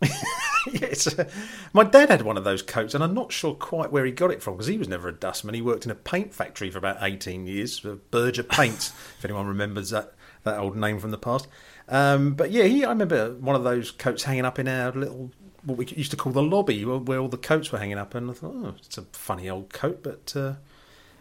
[0.72, 1.14] Yes.
[1.72, 4.30] My dad had one of those coats, and I'm not sure quite where he got
[4.30, 5.54] it from because he was never a dustman.
[5.54, 9.46] He worked in a paint factory for about 18 years, for Berger Paints, if anyone
[9.46, 11.48] remembers that, that old name from the past.
[11.88, 15.30] Um, but yeah, he, I remember one of those coats hanging up in our little,
[15.64, 18.14] what we used to call the lobby, where, all the coats were hanging up.
[18.14, 20.34] And I thought, oh, it's a funny old coat, but.
[20.36, 20.54] Uh,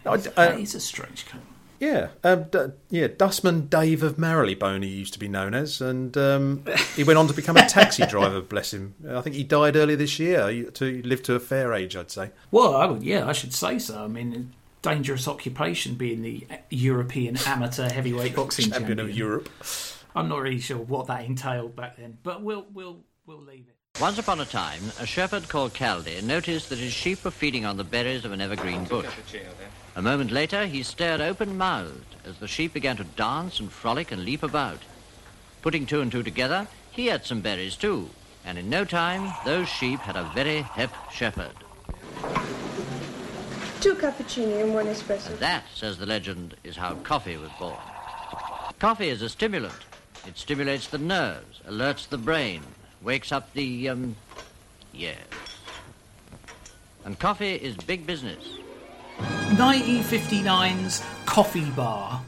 [0.06, 1.42] I, uh, is a strange coat.
[1.80, 2.60] Yeah, um, D-
[2.90, 6.64] yeah, Dustman Dave of Marylebone, he used to be known as, and um,
[6.96, 8.42] he went on to become a taxi driver.
[8.42, 8.96] Bless him.
[9.10, 10.50] I think he died earlier this year.
[10.50, 12.32] He to live to a fair age, I'd say.
[12.52, 14.04] Well, I would, yeah, I should say so.
[14.04, 19.00] I mean, dangerous occupation being the European amateur heavyweight boxing Champion champion.
[19.10, 19.50] of Europe.
[20.16, 23.76] I'm not really sure what that entailed back then, but we'll we'll we'll leave it.
[24.02, 27.78] Once upon a time, a shepherd called Kaldi noticed that his sheep were feeding on
[27.78, 29.08] the berries of an evergreen bush.
[29.98, 34.24] A moment later, he stared open-mouthed as the sheep began to dance and frolic and
[34.24, 34.78] leap about.
[35.64, 38.12] Putting two and two together, he had some berries too,
[38.46, 41.56] and in no time, those sheep had a very hep shepherd.
[43.82, 45.32] Two cappuccini and one espresso.
[45.32, 47.80] And that, says the legend, is how coffee was born.
[48.78, 49.74] Coffee is a stimulant.
[50.28, 52.62] It stimulates the nerves, alerts the brain,
[53.02, 54.16] wakes up the, um,
[54.94, 55.16] yeah.
[57.04, 58.46] And coffee is big business.
[59.18, 62.22] 1959's Coffee Bar.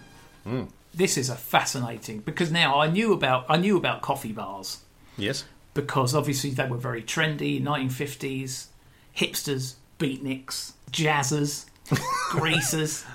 [0.93, 4.79] This is a fascinating because now I knew about I knew about coffee bars.
[5.17, 5.43] Yes.
[5.73, 8.67] because obviously they were very trendy 1950s
[9.15, 11.65] hipsters beatniks jazzers
[12.31, 13.05] greasers.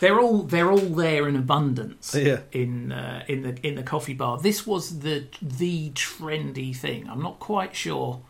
[0.00, 2.40] They're all they're all there in abundance Yeah.
[2.50, 4.38] in uh, in the in the coffee bar.
[4.38, 7.08] This was the the trendy thing.
[7.08, 8.20] I'm not quite sure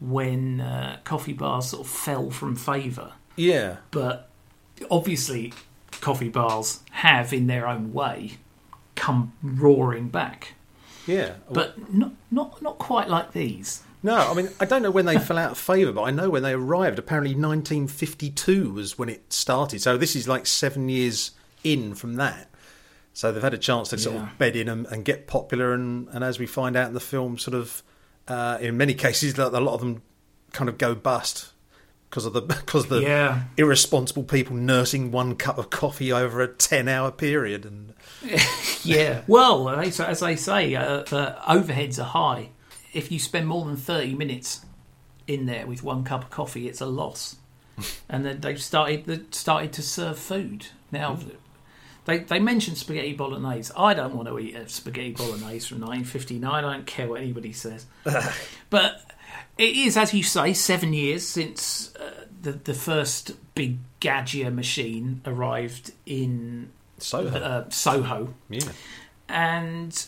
[0.00, 3.76] when uh, coffee bars sort of fell from favor Yeah.
[3.90, 4.28] but
[4.90, 5.52] obviously
[6.00, 8.38] coffee bars have in their own way
[8.94, 10.54] come roaring back
[11.06, 11.34] Yeah.
[11.50, 15.18] but not not not quite like these No, I mean, I don't know when they
[15.18, 16.98] fell out of favour, but I know when they arrived.
[16.98, 19.82] Apparently, 1952 was when it started.
[19.82, 22.48] So this is like seven years in from that.
[23.12, 24.22] So they've had a chance to sort Yeah.
[24.30, 25.74] of bed in and, and get popular.
[25.74, 27.82] And, and as we find out in the film, sort of,
[28.26, 30.00] uh, in many cases, a lot of them
[30.52, 31.52] kind of go bust
[32.10, 33.44] because of the because the Yeah.
[33.56, 37.64] irresponsible people nursing one cup of coffee over a 10 hour period.
[37.64, 37.94] And
[38.82, 39.22] Yeah.
[39.26, 42.50] Well, eh, as as they say, uh, the overheads are high.
[42.92, 44.66] If you spend more than 30 minutes
[45.28, 47.36] in there with one cup of coffee, it's a loss.
[48.08, 50.66] and then they've started they started to serve food.
[50.90, 51.36] Now, mm.
[52.04, 53.72] they, they mentioned spaghetti bolognese.
[53.76, 56.52] I don't want to eat a spaghetti bolognese from 1959.
[56.52, 57.86] I don't care what anybody says.
[58.70, 59.09] but
[59.60, 65.20] it is, as you say, seven years since uh, the, the first big Gaggia machine
[65.26, 68.72] arrived in so, uh, Soho yeah.
[69.28, 70.06] and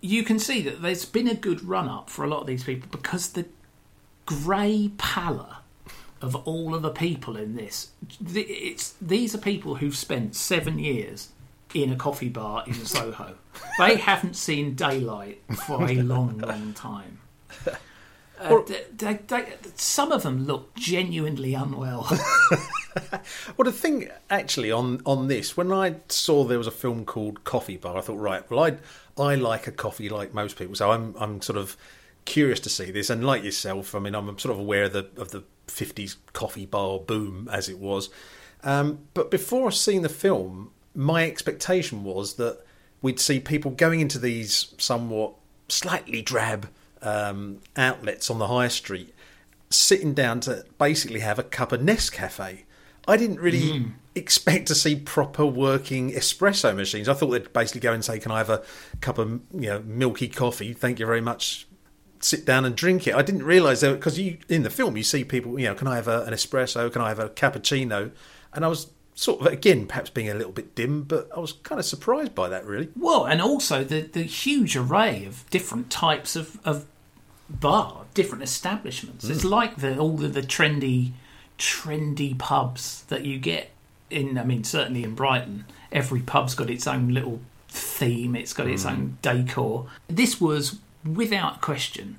[0.00, 2.64] you can see that there's been a good run up for a lot of these
[2.64, 3.46] people because the
[4.24, 5.58] grey pallor
[6.22, 7.90] of all of the people in this
[8.24, 11.30] it's these are people who've spent seven years
[11.74, 13.34] in a coffee bar in Soho.
[13.78, 17.18] they haven't seen daylight for a long, long time.
[18.44, 22.08] Uh, they, they, they, some of them look genuinely unwell.
[23.56, 27.44] Well, the thing actually on on this, when I saw there was a film called
[27.44, 28.76] Coffee Bar, I thought, right, well, I
[29.20, 31.76] I like a coffee like most people, so I'm I'm sort of
[32.24, 35.08] curious to see this, and like yourself, I mean, I'm sort of aware of the
[35.16, 38.10] of the '50s coffee bar boom as it was,
[38.62, 42.64] um, but before seeing the film, my expectation was that
[43.02, 45.34] we'd see people going into these somewhat
[45.68, 46.68] slightly drab
[47.04, 49.14] um, outlets on the high street
[49.70, 52.64] sitting down to basically have a cup of Nescafe.
[53.06, 57.08] I didn't really expect to see proper working espresso machines.
[57.08, 58.62] I thought they'd basically go and say, "Can I have a
[59.00, 60.72] cup of you know milky coffee?
[60.72, 61.66] Thank you very much."
[62.20, 63.14] Sit down and drink it.
[63.14, 65.86] I didn't realise that because you in the film you see people, you know, can
[65.86, 66.90] I have a, an espresso?
[66.90, 68.12] Can I have a cappuccino?
[68.54, 71.52] And I was sort of again perhaps being a little bit dim, but I was
[71.52, 72.88] kind of surprised by that really.
[72.96, 76.86] Well, and also the, the huge array of different types of, of
[77.48, 79.24] bar, different establishments.
[79.28, 79.48] It's hmm.
[79.48, 81.12] like the all of the trendy
[81.58, 83.70] trendy pubs that you get
[84.10, 85.64] in I mean certainly in Brighton.
[85.92, 88.88] Every pub's got its own little theme, it's got its hmm.
[88.88, 89.86] own decor.
[90.08, 92.18] This was without question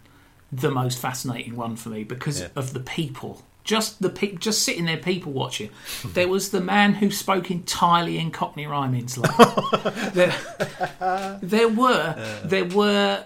[0.52, 2.48] the most fascinating one for me because Yeah.
[2.56, 3.44] of the people.
[3.64, 5.72] Just the pe- just sitting there, people watching.
[6.06, 9.18] There was the man who spoke entirely in Cockney rhymings.
[9.18, 9.36] Like
[10.14, 10.36] there,
[11.42, 12.48] there were uh.
[12.48, 13.26] there were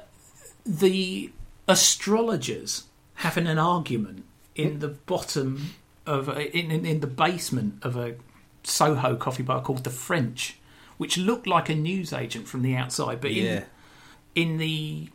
[0.65, 1.31] the
[1.69, 2.83] astrologers
[3.15, 5.73] having an argument in the bottom
[6.05, 8.15] of a, in, in in the basement of a
[8.63, 10.57] Soho coffee bar called the French,
[10.97, 13.63] which looked like a newsagent from the outside, but Yeah.
[14.35, 15.09] in in the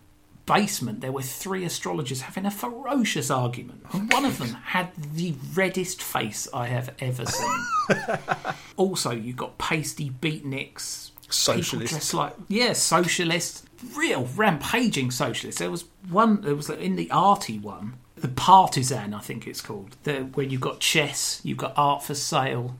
[0.47, 4.88] basement there were three astrologers having a ferocious argument oh, and one of them had
[5.15, 7.61] the reddest face i have ever seen
[8.77, 11.90] also you've got pasty beatniks people Socialists.
[11.92, 13.63] dressed like yeah socialists
[13.95, 19.21] real rampaging socialists there was one there was in the arty one the partisan i
[19.21, 22.77] think it's called the, where you've got chess you've got art for sale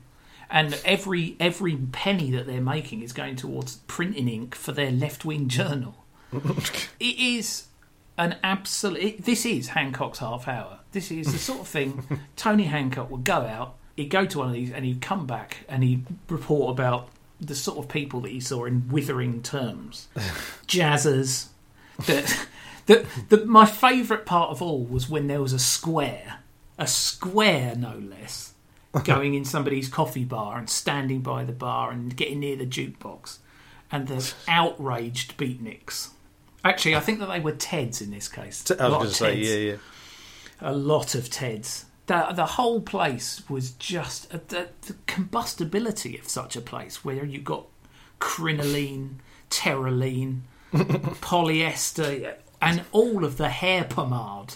[0.49, 5.47] and every every penny that they're making is going towards printing ink for their left-wing
[5.47, 6.05] journal
[6.99, 7.67] it is
[8.17, 9.23] an absolute.
[9.23, 10.79] This is Hancock's half hour.
[10.91, 14.47] This is the sort of thing Tony Hancock would go out, he'd go to one
[14.47, 17.09] of these, and he'd come back and he'd report about
[17.47, 20.07] the sort of people that he saw in withering terms,
[20.67, 21.47] jazzers,
[22.05, 22.47] That,
[22.85, 26.39] The, the, my favourite part of all was when there was a square,
[26.77, 28.53] a square no less,
[29.03, 33.39] going in somebody's coffee bar and standing by the bar and getting near the jukebox,
[33.91, 36.09] and the outraged beatniks.
[36.63, 38.63] Actually, I think that they were Teds in this case.
[38.71, 39.77] I was going to say, yeah, yeah.
[40.61, 41.85] a lot of Teds.
[42.07, 47.25] The, the whole place was just uh, the, the combustibility of such a place where
[47.25, 47.65] you got
[48.19, 50.41] crinoline, terylene,
[50.73, 54.55] polyester, and all of the hair pomade.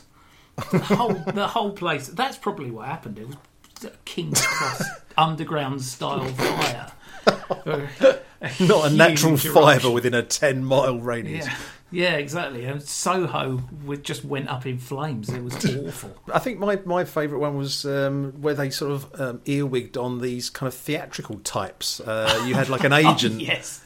[0.72, 2.08] The whole, the whole place.
[2.08, 3.18] That's probably what happened.
[3.18, 3.38] It was
[3.86, 4.84] a King's Cross
[5.18, 6.92] underground style fire.
[8.60, 11.46] Not a natural fibre within a 10 mile radius.
[11.46, 11.56] Yeah,
[11.92, 12.66] yeah, exactly.
[12.66, 15.30] And Soho would just went up in flames.
[15.30, 16.16] It was awful.
[16.34, 20.20] I think my, my favourite one was um, where they sort of um, earwigged on
[20.20, 22.00] these kind of theatrical types.
[22.00, 23.84] Uh, you had like an agent Oh, yes.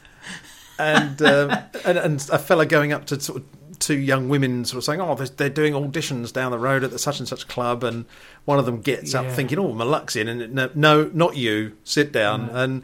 [0.80, 1.52] and, um,
[1.86, 3.46] and and a fella going up to sort of
[3.80, 6.92] two young women, sort of saying, "Oh, they're, they're doing auditions down the road at
[6.92, 8.06] the such and such club," and
[8.46, 11.78] one of them gets up thinking, "Oh, my luck's in," and no, no, not you,
[11.84, 12.50] sit down.
[12.50, 12.84] And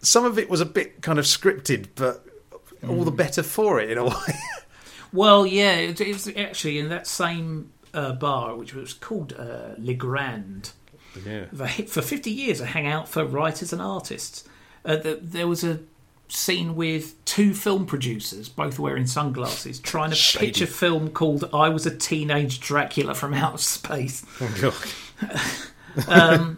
[0.00, 2.24] some of it was a bit kind of scripted, but
[2.88, 3.04] all Mm.
[3.04, 4.34] the better for it in a way.
[5.12, 9.70] Well, yeah, it, it was actually in that same uh, bar, which was called uh,
[9.78, 10.70] Le Grand.
[11.26, 11.46] yeah.
[11.52, 14.44] They- For 50 years, a hangout for writers and artists.
[14.84, 15.80] Uh, the, there was a
[16.28, 20.46] scene with two film producers, both wearing sunglasses, trying to Shady.
[20.46, 24.24] pitch a film called I Was a Teenage Dracula from Outer Space.
[24.60, 24.72] God,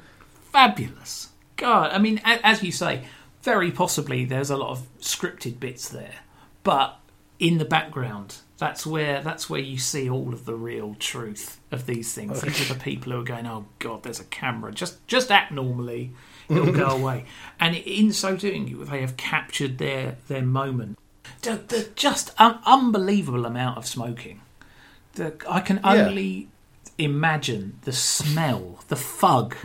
[0.52, 1.28] fabulous.
[1.56, 3.04] God, I mean, a- as you say,
[3.42, 6.16] very possibly there's a lot of scripted bits there,
[6.64, 6.98] but
[7.42, 11.86] in the background, that's where that's where you see all of the real truth of
[11.86, 12.40] these things.
[12.40, 14.72] These are the people who are going, "Oh God, there's a camera.
[14.72, 16.12] Just just act normally,
[16.48, 17.24] it'll go away."
[17.58, 20.96] And in so doing, they have captured their their moment.
[21.42, 24.40] The, just un- unbelievable amount of smoking.
[25.14, 26.48] The, I can only
[26.98, 29.56] imagine the smell, the fug.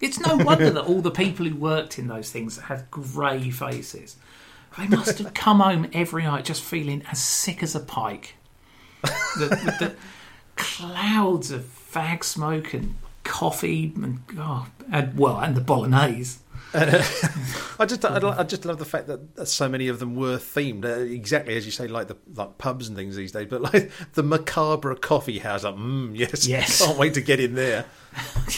[0.00, 4.16] It's no wonder that all the people who worked in those things have grey faces.
[4.78, 8.34] They must have come home every night just feeling as sick as a pike.
[9.02, 9.96] The, with the
[10.56, 16.38] clouds of fag smoke and coffee and oh, and well, and the bolognese.
[16.74, 20.84] I just I, I just love the fact that so many of them were themed
[20.84, 23.46] uh, exactly as you say, like the like pubs and things these days.
[23.48, 26.78] But like the macabre coffee house, like mm, yes, Yes.
[26.84, 27.86] can't wait to get in there.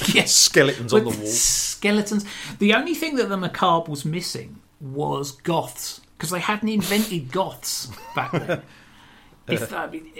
[0.06, 1.26] yes, Skeletons on the wall.
[1.26, 2.24] Skeletons.
[2.58, 7.88] The only thing that the macabre was missing was goths because they hadn't invented goths
[8.14, 8.62] back then.
[9.48, 10.10] if I mean,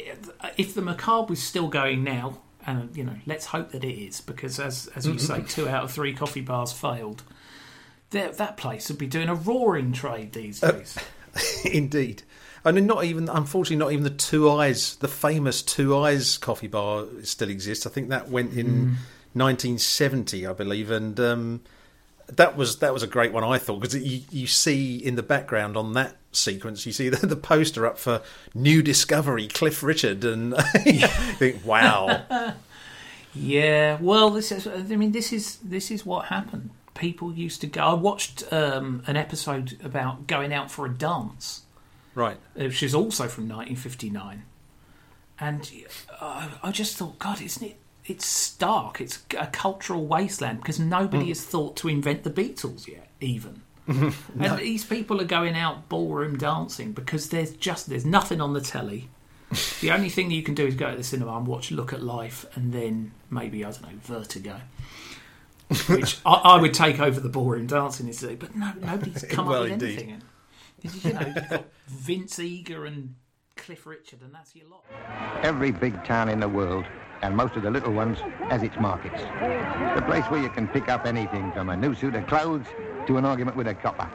[0.56, 4.20] if the macabre was still going now, and you know, let's hope that it is,
[4.20, 5.46] because as as you say, mm-hmm.
[5.46, 7.24] two out of three coffee bars failed.
[8.10, 10.96] That that place would be doing a roaring trade these uh, days.
[11.64, 12.22] Indeed.
[12.64, 17.86] And not even, unfortunately, not even the 2i's, the famous 2i's coffee bar still exists.
[17.86, 18.94] I think that went in mm.
[19.34, 21.60] 1970, I believe, and um,
[22.28, 23.44] that was that was a great one.
[23.44, 27.26] I thought because you, you see in the background on that sequence, you see the,
[27.26, 28.22] the poster up for
[28.54, 30.52] New Discovery, Cliff Richard, and
[30.86, 32.22] you think, wow,
[33.34, 34.66] Yeah, well, this is.
[34.66, 36.70] I mean, this is this is what happened.
[36.94, 37.82] People used to go.
[37.82, 41.62] I watched um, an episode about going out for a dance,
[42.14, 42.36] right.
[42.54, 44.42] which is also from 1959,
[45.38, 45.70] and
[46.20, 47.76] uh, I just thought, God, isn't it?
[48.08, 49.00] It's stark.
[49.00, 51.28] It's a cultural wasteland because nobody hmm.
[51.28, 53.62] has thought to invent the Beatles yet, even.
[54.38, 58.60] And these people are going out ballroom dancing because there's just there's nothing on the
[58.60, 59.08] telly.
[59.80, 62.02] The only thing you can do is go to the cinema and watch Look at
[62.02, 64.60] Life, and then maybe I don't know Vertigo,
[65.88, 68.38] which I, I would take over the ballroom dancing instead.
[68.40, 69.98] But no, nobody's come Well, up with indeed.
[70.00, 70.22] anything.
[71.02, 73.14] You know, Vince Eager and
[73.58, 74.84] Cliff Richard, and that's your lot.
[75.42, 76.84] Every big town in the world,
[77.22, 79.20] and most of the little ones, has its markets.
[79.20, 82.66] The place where you can pick up anything from a new suit of clothes
[83.06, 84.10] to an argument with a copper.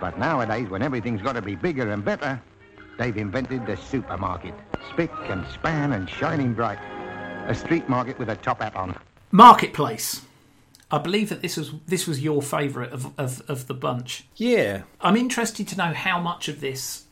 [0.00, 2.40] But nowadays, when everything's got to be bigger and better,
[2.98, 4.54] they've invented the supermarket.
[4.90, 6.78] Spick and span and shining bright.
[7.48, 8.96] A street market with a top hat on.
[9.30, 10.22] Marketplace.
[10.90, 14.26] I believe that this was this was your favourite of, of, of the bunch.
[14.36, 17.04] Yeah, I'm interested to know how much of this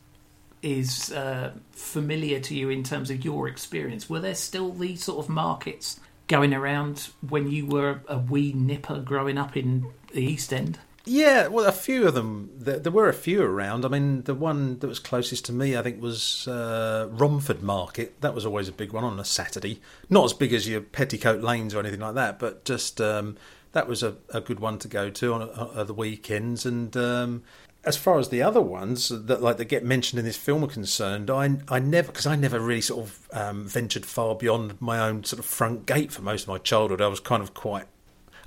[0.63, 4.09] is uh, familiar to you in terms of your experience.
[4.09, 8.99] Were there still these sort of markets going around when you were a wee nipper
[8.99, 10.79] growing up in the East End?
[11.05, 12.49] Yeah, well, a few of them.
[12.55, 13.83] There, there were a few around.
[13.83, 18.21] I mean, the one that was closest to me, I think, was uh, Romford Market.
[18.21, 19.81] That was always a big one on a Saturday.
[20.09, 23.35] Not as big as your Petticoat Lanes or anything like that, but just um,
[23.73, 26.65] that was a, a good one to go to on, uh, the weekends.
[26.65, 27.43] And um,
[27.85, 30.67] as far as the other ones that like that get mentioned in this film are
[30.67, 34.99] concerned, I I never because I never really sort of um, ventured far beyond my
[34.99, 37.01] own sort of front gate for most of my childhood.
[37.01, 37.87] I was kind of quite.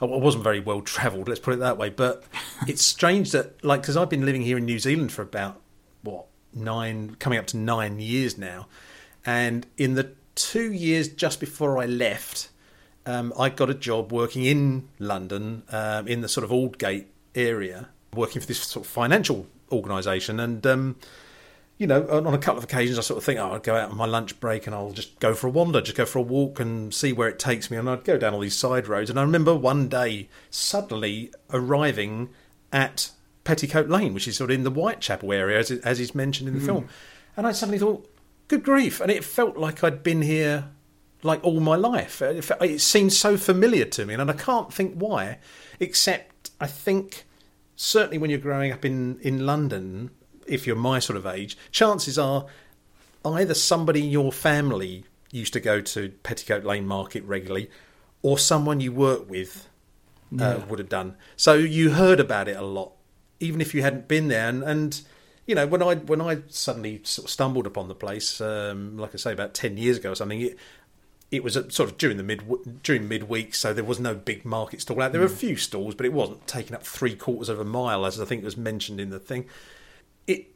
[0.00, 1.88] I wasn't very well travelled, let's put it that way.
[1.88, 2.24] But
[2.68, 5.60] it's strange that, like, because I've been living here in New Zealand for about
[6.02, 8.68] what nine, coming up to nine years now,
[9.24, 12.50] and in the two years just before I left,
[13.06, 17.88] um, I got a job working in London um, in the sort of Aldgate area,
[18.16, 20.40] working for this sort of financial organisation.
[20.40, 20.96] And, um,
[21.78, 23.76] you know, on, on a couple of occasions, I sort of think, oh, I'll go
[23.76, 26.18] out on my lunch break and I'll just go for a wander, just go for
[26.18, 27.76] a walk and see where it takes me.
[27.76, 29.10] And I'd go down all these side roads.
[29.10, 32.30] And I remember one day suddenly arriving
[32.72, 33.10] at
[33.44, 36.54] Petticoat Lane, which is sort of in the Whitechapel area, as, as is mentioned in
[36.58, 36.88] the film.
[37.36, 38.10] And I suddenly thought,
[38.48, 39.00] good grief.
[39.00, 40.70] And it felt like I'd been here
[41.22, 42.22] like all my life.
[42.22, 45.38] It, it seemed so familiar to me, and I can't think why,
[45.80, 47.25] except I think
[47.76, 50.10] certainly when you're growing up in, in London,
[50.46, 52.46] if you're my sort of age, chances are
[53.24, 57.70] either somebody in your family used to go to Petticoat Lane Market regularly,
[58.22, 59.68] or someone you work with
[60.40, 61.16] uh, would have done.
[61.36, 62.92] So you heard about it a lot,
[63.40, 64.48] even if you hadn't been there.
[64.48, 65.00] And, and
[65.46, 69.14] you know, when I when I suddenly sort of stumbled upon the place, um, like
[69.14, 70.56] I say, about ten years ago or something, it,
[71.30, 74.80] it was sort of during the mid during midweek, so there was no big market
[74.80, 75.12] stall out.
[75.12, 78.06] There were a few stalls, but it wasn't taking up three quarters of a mile,
[78.06, 79.46] as I think was mentioned in the thing.
[80.26, 80.46] It,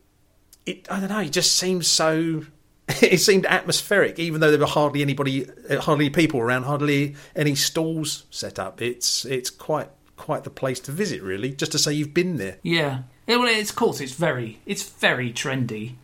[0.67, 1.21] it, I don't know.
[1.21, 2.45] It just seemed so.
[3.03, 7.55] It seemed atmospheric, even though there were hardly anybody, uh, hardly people around, hardly any
[7.55, 8.83] stalls set up.
[8.83, 12.59] It's it's quite quite the place to visit, really, just to say you've been there.
[12.65, 13.03] Yeah.
[13.29, 15.95] Yeah, well, it's of course it's very it's very trendy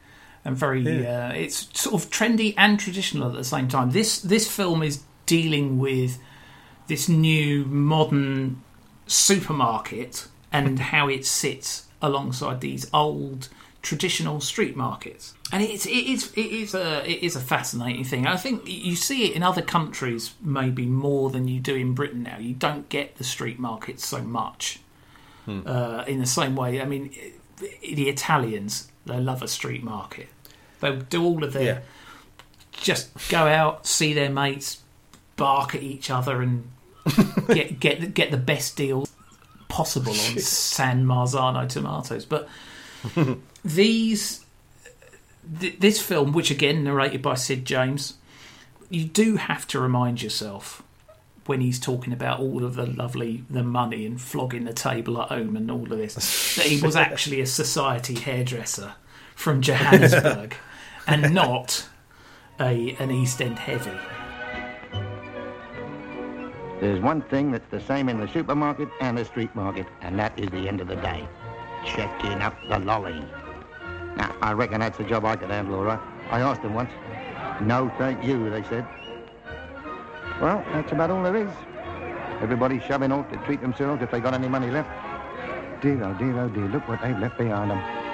[0.46, 3.90] and very uh, it's sort of trendy and traditional at the same time.
[3.90, 6.18] This this film is dealing with
[6.86, 8.62] this new modern
[9.06, 13.48] supermarket and how it sits alongside these old
[13.82, 15.34] traditional street markets.
[15.52, 18.26] And it's it is it is a it is a fascinating thing.
[18.26, 22.22] I think you see it in other countries maybe more than you do in Britain
[22.22, 22.38] now.
[22.38, 24.80] You don't get the street markets so much
[25.48, 26.80] uh, in the same way.
[26.80, 27.10] I mean,
[27.58, 30.28] the Italians they love a street market.
[30.80, 31.78] They do all of their Yeah.
[32.72, 34.82] just go out, see their mates,
[35.36, 36.70] bark at each other, and
[37.48, 39.08] get get get the best deal
[39.68, 42.24] possible on San Marzano tomatoes.
[42.24, 42.48] But
[43.64, 44.44] these
[45.60, 48.14] th- this film, which again narrated by Sid James,
[48.90, 50.82] you do have to remind yourself
[51.46, 55.28] when he's talking about all of the lovely the money and flogging the table at
[55.28, 56.14] home and all of this
[56.56, 58.94] that he was actually a society hairdresser
[59.36, 60.56] from Johannesburg
[61.06, 61.86] and not
[62.58, 63.96] a an East End heavy.
[66.80, 70.36] There's one thing that's the same in the supermarket and the street market, and that
[70.38, 71.26] is the end of the day.
[71.84, 73.24] Checking up the lolly.
[74.16, 76.00] Now, I reckon that's a job I could handle all right.
[76.30, 76.90] I asked them once.
[77.60, 78.86] No, thank you, they said.
[80.40, 81.50] Well, that's about all there is.
[82.40, 84.90] Everybody's shoving off to treat themselves if they got any money left.
[85.82, 88.05] Dear, oh dear, oh dear, look what they've left behind them.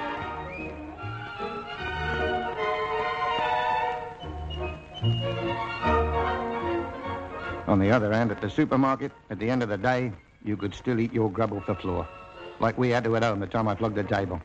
[7.73, 10.11] On the other hand, at the supermarket, at the end of the day,
[10.45, 12.07] you could still eat your grub off the floor.
[12.59, 14.39] Like we had to at home the time I flogged the table.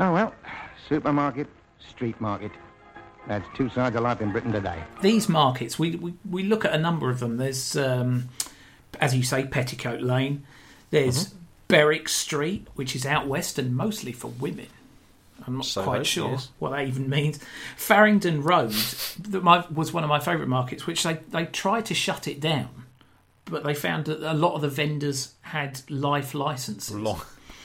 [0.00, 0.34] Oh well,
[0.88, 1.46] supermarket,
[1.78, 2.52] street market.
[3.26, 4.82] That's two sides of life in Britain today.
[5.02, 7.36] These markets, we, we, we look at a number of them.
[7.36, 8.30] There's, um,
[8.98, 10.44] as you say, Petticoat Lane.
[10.88, 11.34] There's
[11.68, 14.68] Berwick Street, which is out west and mostly for women.
[15.48, 16.50] I'm not quite sure yes.
[16.58, 17.40] what that even means.
[17.76, 18.74] Farringdon Road
[19.70, 22.84] was one of my favourite markets, which they, they tried to shut it down,
[23.46, 26.94] but they found that a lot of the vendors had life licenses.
[26.94, 27.22] Long.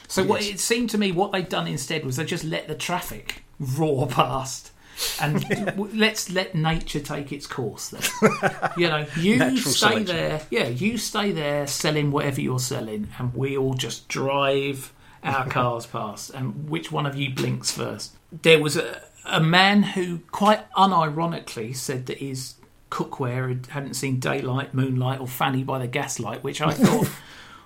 [0.08, 2.76] So what it seemed to me, what they'd done instead was they just let the
[2.76, 4.72] traffic roar past,
[5.20, 7.90] and w- let's let nature take its course.
[7.90, 8.02] Then,
[8.78, 10.06] you know, you Natural stay selection.
[10.06, 10.42] there.
[10.52, 15.86] Yeah, you stay there selling whatever you're selling, and we all just drive our cars
[15.86, 16.30] past.
[16.32, 18.16] And which one of you blinks first?
[18.32, 22.56] There was a, a man who, quite unironically, said that his
[22.90, 27.10] cookware had- hadn't seen daylight, moonlight, or Fanny by the gaslight, which I thought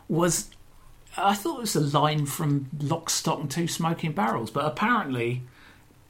[0.08, 0.50] was
[1.18, 5.42] I thought it was a line from Lock, Stock and Two Smoking Barrels, but apparently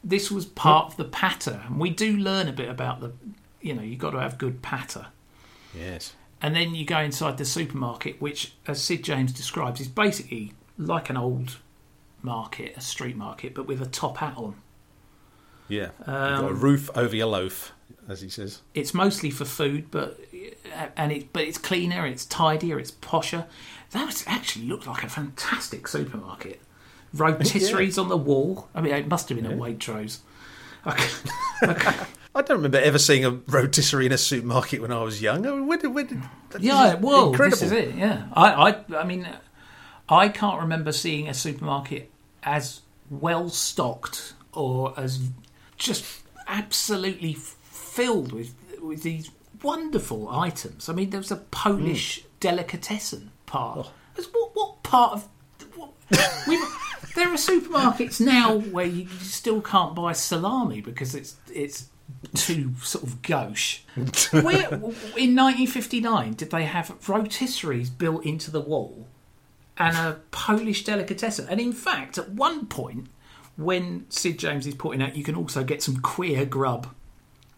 [0.03, 1.63] this was part of the patter.
[1.67, 3.13] And we do learn a bit about the,
[3.61, 5.07] you know, you've got to have good patter.
[5.73, 6.13] Yes.
[6.41, 11.09] And then you go inside the supermarket, which, as Sid James describes, is basically like
[11.09, 11.57] an old
[12.21, 14.55] market, a street market, but with a top hat on.
[15.67, 15.89] Yeah.
[15.99, 17.73] You've got a um, roof over your loaf,
[18.07, 18.61] as he says.
[18.73, 20.19] It's mostly for food, but
[20.95, 23.45] and it but it's cleaner, it's tidier, it's posher.
[23.91, 26.61] That was, actually looked like a fantastic supermarket.
[27.15, 28.69] rotisseries on the wall.
[28.75, 30.19] I mean, it must have been a Waitrose.
[30.85, 35.45] I don't remember ever seeing a rotisserie in a supermarket when I was young.
[35.47, 36.21] I mean, when did, when did,
[36.61, 37.57] Yeah, well, incredible.
[37.57, 37.95] this is it.
[37.95, 39.27] Yeah, I, I, I mean,
[40.09, 42.11] I can't remember seeing a supermarket
[42.43, 45.29] as well stocked or as
[45.77, 49.31] just absolutely filled with with these
[49.61, 50.87] wonderful items.
[50.87, 52.27] I mean, there was a Polish hmm.
[52.39, 53.87] delicatessen part.
[53.87, 53.91] Oh.
[54.15, 55.27] That's What, what part of
[55.75, 55.91] what,
[57.15, 61.89] there are supermarkets now where you still can't buy salami because it's it's
[62.35, 63.81] too sort of gauche.
[64.31, 64.69] Where
[65.17, 69.07] in 1959 did they have rotisseries built into the wall
[69.79, 71.47] and a Polish delicatessen?
[71.49, 73.07] And in fact, at one point,
[73.55, 76.93] when Sid James is putting out, you can also get some queer grub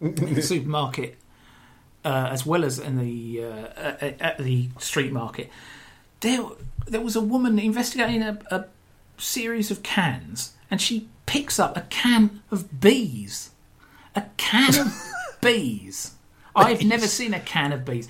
[0.00, 1.18] in the supermarket
[2.04, 5.50] uh, as well as in the uh, at, at the street market.
[6.20, 6.42] There,
[6.86, 8.66] there was a woman investigating a, a
[9.18, 13.50] series of cans, and she picks up a can of bees.
[14.14, 16.14] A can of bees.
[16.54, 18.08] I've never seen a can of bees.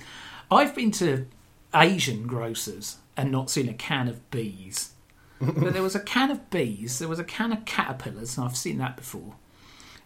[0.49, 1.27] I've been to
[1.73, 4.91] Asian grocers and not seen a can of bees.
[5.39, 8.55] but there was a can of bees, there was a can of caterpillars, and I've
[8.55, 9.35] seen that before.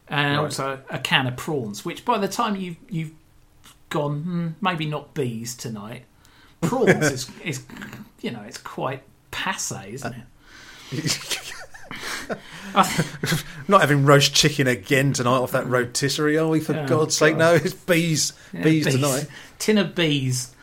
[0.08, 3.12] And also a can of prawns, which by the time you've, you've
[3.90, 6.06] gone, hmm, maybe not bees tonight,
[6.62, 7.66] prawns is, is,
[8.22, 10.24] you know, it's quite passe, isn't it?
[13.68, 16.60] Not having roast chicken again tonight off that rotisserie, are we?
[16.60, 17.54] For Oh, God's sake, no!
[17.56, 19.28] It's bees, Yeah, bees, tonight.
[19.60, 20.54] Tin of bees.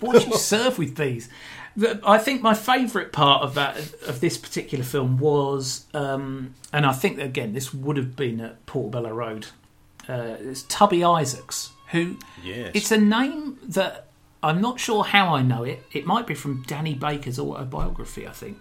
[0.00, 1.28] What do you serve with bees?
[1.76, 6.86] The- I think my favourite part of that of this particular film was, um, and
[6.86, 9.46] I think again this would have been at Portobello Road.
[10.08, 12.70] Uh, it's Tubby Isaacs, who Yes.
[12.74, 14.06] it's a name that
[14.42, 15.82] I'm not sure how I know it.
[15.92, 18.58] It might be from Danny Baker's autobiography, I think.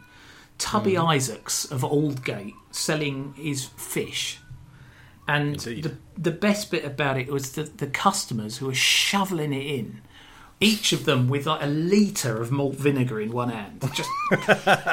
[0.57, 1.07] Tubby Mm-hmm.
[1.07, 4.39] Isaacs of Aldgate selling his fish.
[5.27, 5.83] And Indeed.
[5.83, 10.01] the the best bit about it was the, the customers who were shoveling it in,
[10.63, 13.81] each of them with like a litre of malt vinegar in one hand.
[13.93, 14.09] Just,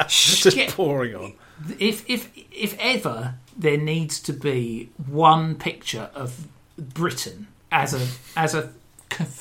[0.43, 1.33] Just get- pouring on.
[1.79, 6.47] if if if ever there needs to be one picture of
[6.77, 8.07] Britain as a
[8.39, 8.71] as a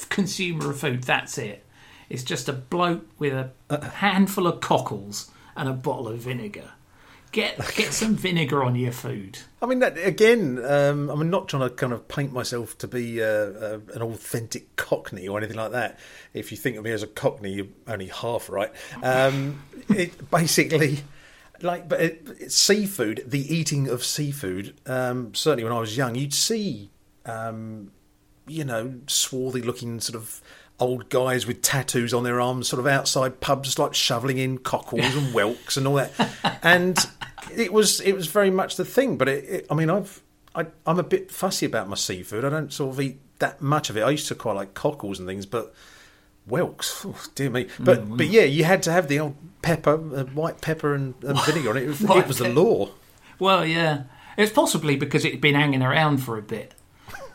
[0.09, 1.65] consumer of food, that's it.
[2.09, 3.81] It's just a bloke with a uh.
[3.81, 6.71] handful of cockles and a bottle of vinegar.
[7.33, 9.39] Get get some vinegar on your food.
[9.63, 13.23] I mean, that, again, um, I'm not trying to kind of paint myself to be
[13.23, 15.99] uh, uh, an authentic Cockney or anything like that.
[16.35, 18.73] If you think of me as a Cockney, you're only half right.
[19.03, 21.01] Um, it basically,
[21.63, 24.75] like, but it, it's seafood, the eating of seafood.
[24.87, 26.91] Um, certainly, when I was young, you'd see,
[27.27, 27.93] um,
[28.49, 30.41] you know, swarthy looking sort of
[30.81, 35.15] old guys with tattoos on their arms, sort of outside pubs, like shoveling in cockles
[35.15, 36.11] and whelks and all that.
[36.63, 36.99] And
[37.55, 39.17] it was it was very much the thing.
[39.17, 40.23] But it, it, I mean, I've
[40.55, 42.45] I, I'm a bit fussy about my seafood.
[42.45, 44.03] I don't sort of eat that much of it.
[44.03, 45.75] I used to quite like cockles and things, but
[46.47, 47.69] whelks, oh, dear me.
[47.79, 51.41] But but yeah, you had to have the old pepper, uh, white pepper and, and
[51.45, 51.85] vinegar on it.
[51.85, 52.91] It was, it was the law.
[53.39, 54.05] Well, yeah,
[54.37, 56.75] it's possibly because it had been hanging around for a bit,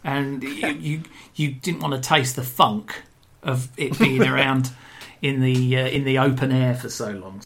[0.04, 1.04] and you you,
[1.36, 3.04] you didn't want to taste the funk
[3.44, 4.72] of it being around
[5.22, 7.42] in the uh, in the open air for so long.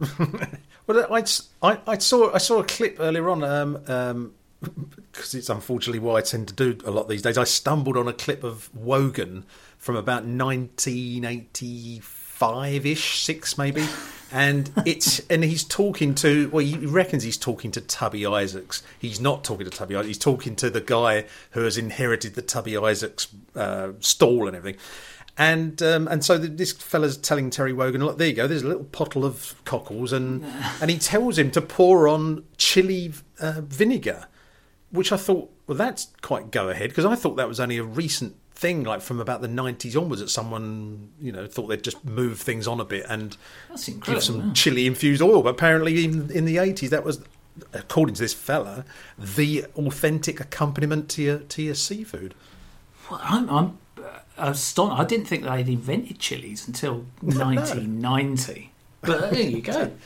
[0.90, 1.24] Well, I,
[1.62, 4.34] I, I saw I saw a clip earlier on um, um,
[5.12, 7.38] because it's unfortunately what I tend to do a lot these days.
[7.38, 9.44] I stumbled on a clip of Wogan
[9.78, 13.86] from about 1985 ish, six maybe,
[14.32, 18.82] and it's and he's talking to well, he reckons he's talking to Tubby Isaacs.
[18.98, 20.08] He's not talking to Tubby Isaacs.
[20.08, 24.80] He's talking to the guy who has inherited the Tubby Isaacs uh, stall and everything.
[25.40, 28.46] And um, and so the, this fella's telling Terry Wogan, look, there you go.
[28.46, 30.44] There's a little pottle of cockles, and
[30.82, 34.26] and he tells him to pour on chili uh, vinegar,
[34.90, 37.82] which I thought, well, that's quite go ahead because I thought that was only a
[37.82, 42.04] recent thing, like from about the '90s onwards, that someone you know thought they'd just
[42.04, 43.38] move things on a bit and
[44.04, 44.52] give some yeah.
[44.52, 45.42] chili infused oil.
[45.42, 47.24] But apparently, even in the '80s, that was,
[47.72, 48.84] according to this fella,
[49.16, 52.34] the authentic accompaniment to your to your seafood.
[53.10, 53.78] Well, I'm, I'm
[54.36, 55.00] astonished.
[55.00, 58.72] I didn't think they'd invented chilies until 1990.
[59.02, 59.92] But there you go.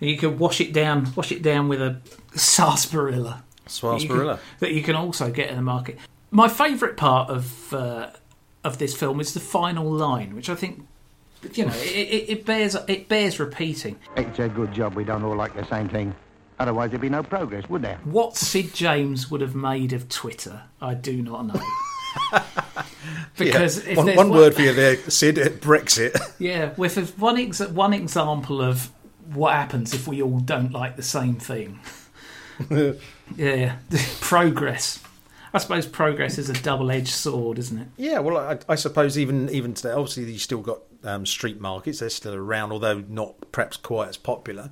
[0.00, 2.00] You can wash it down, wash it down with a
[2.34, 3.44] sarsaparilla.
[3.68, 4.00] Sarsaparilla.
[4.00, 5.96] That you, can, that you can also get in the market.
[6.32, 8.10] My favourite part of uh,
[8.64, 10.88] of this film is the final line, which I think,
[11.54, 13.96] you know, it, it, it bears it bears repeating.
[14.16, 16.12] It's a good job we don't all like the same thing.
[16.58, 17.98] Otherwise, there'd be no progress, would there?
[18.02, 21.60] What Sid James would have made of Twitter, I do not know.
[23.38, 23.90] because Yeah.
[23.92, 25.38] if one, there's one word for you there, Sid.
[25.38, 26.16] uh, Brexit.
[26.38, 28.90] Yeah, with one ex- one example of
[29.32, 31.78] what happens if we all don't like the same thing.
[33.36, 33.76] yeah,
[34.20, 35.00] progress.
[35.54, 37.88] I suppose progress is a double-edged sword, isn't it?
[37.96, 42.00] Yeah, well, I, I suppose even even today, obviously, you still got um, street markets.
[42.00, 44.70] They're still around, although not perhaps quite as popular.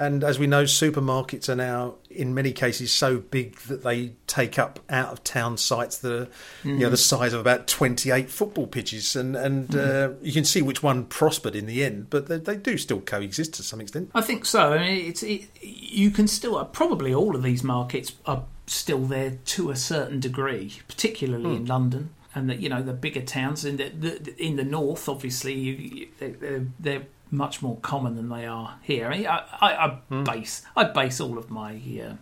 [0.00, 4.58] And as we know, supermarkets are now, in many cases, so big that they take
[4.58, 6.28] up out of town sites that are,
[6.64, 10.62] you know, the size of about twenty-eight football pitches, and and uh, you can see
[10.62, 12.08] which one prospered in the end.
[12.08, 14.10] But they, they do still coexist to some extent.
[14.14, 14.72] I think so.
[14.72, 19.04] I mean, it's it, you can still uh, probably all of these markets are still
[19.04, 23.66] there to a certain degree, particularly in London and the, you know the bigger towns
[23.66, 25.10] in the, the in the north.
[25.10, 29.10] Obviously, you, you, they're, they're much more common than they are here.
[29.10, 32.14] I, I, I, I base I base all of my uh,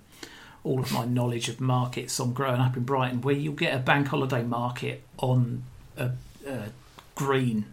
[0.64, 3.78] all of my knowledge of markets on growing up in Brighton, where you'll get a
[3.78, 5.62] bank holiday market on
[5.96, 6.10] a,
[6.46, 6.64] a
[7.14, 7.66] green,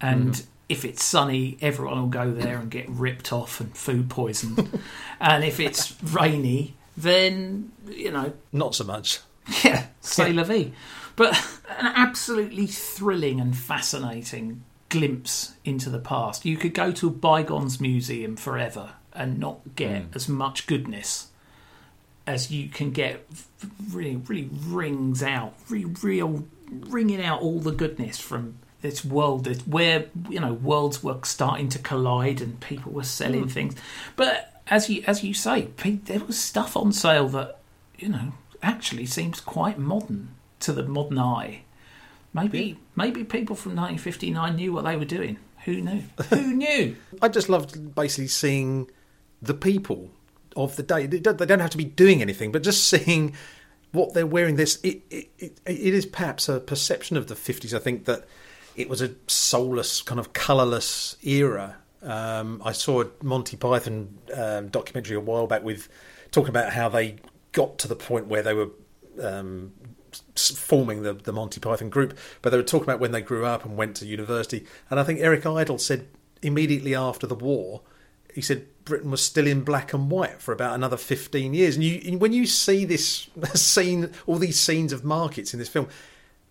[0.00, 4.80] and if it's sunny, everyone will go there and get ripped off and food poisoned,
[5.20, 9.20] and if it's rainy, then you know Not so much.
[9.64, 10.72] yeah, say la vie.
[11.16, 11.34] But
[11.78, 16.44] an absolutely thrilling and fascinating glimpse into the past.
[16.44, 20.08] You could go to a bygones museum forever and not get hmm.
[20.14, 21.28] as much goodness
[22.26, 23.26] as you can get.
[23.90, 29.66] Really, really rings out, really, real, ringing out all the goodness from this world that-
[29.66, 33.48] where you know worlds were starting to collide and people were selling hmm.
[33.48, 33.74] things.
[34.16, 35.68] But as you as you say,
[36.04, 37.58] there was stuff on sale that
[37.98, 38.32] you know
[38.62, 40.30] actually seems quite modern
[40.60, 41.62] to the modern eye.
[42.32, 45.38] Maybe maybe people from 1959 knew what they were doing.
[45.64, 46.02] Who knew?
[46.30, 46.96] Who knew?
[47.20, 48.90] I just loved basically seeing
[49.42, 50.10] the people
[50.56, 51.06] of the day.
[51.06, 53.34] They don't they don't have to be doing anything, but just seeing
[53.92, 54.56] what they're wearing.
[54.56, 57.74] This it it, it, it is perhaps a perception of the fifties.
[57.74, 58.26] I think that
[58.76, 61.76] it was a soulless, kind of colourless era.
[62.02, 65.88] Um, I saw a Monty Python um, documentary a while back with
[66.30, 67.16] talking about how they
[67.52, 68.70] got to the point where they were
[69.20, 69.72] um,
[70.36, 73.64] forming the, the Monty Python group, but they were talking about when they grew up
[73.64, 74.64] and went to university.
[74.90, 76.08] And I think Eric Idle said
[76.42, 77.82] immediately after the war,
[78.34, 81.76] he said Britain was still in black and white for about another 15 years.
[81.76, 85.88] And you, when you see this scene, all these scenes of markets in this film,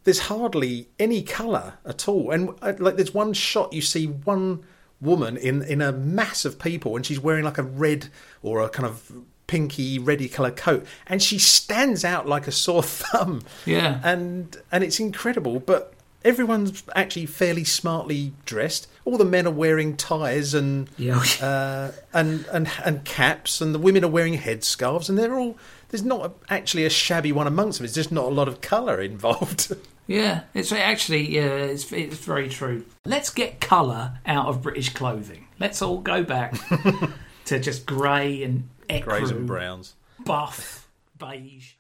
[0.04, 2.32] there's hardly any colour at all.
[2.32, 4.64] And uh, like, there's one shot you see one
[5.02, 8.10] woman in in a mass of people, and she's wearing like a red
[8.42, 9.12] or a kind of
[9.50, 13.42] pinky reddy colour coat, and she stands out like a sore thumb.
[13.66, 14.00] Yeah.
[14.04, 15.94] and and it's incredible, but.
[16.26, 18.90] Everyone's actually fairly smartly dressed.
[19.06, 21.24] All the men are wearing ties and Yeah.
[21.42, 25.56] uh, and and and caps, and the women are wearing headscarves, and they're all.
[25.88, 27.86] There's not actually a shabby one amongst them.
[27.86, 29.74] It's just not a lot of colour involved.
[30.08, 32.84] Yeah, it's actually yeah, it's it's very true.
[33.06, 35.48] Let's get colour out of British clothing.
[35.58, 36.54] Let's all go back
[37.46, 38.68] to just grey and
[38.98, 39.96] Greys and browns.
[40.26, 40.88] buff,
[41.18, 41.74] beige.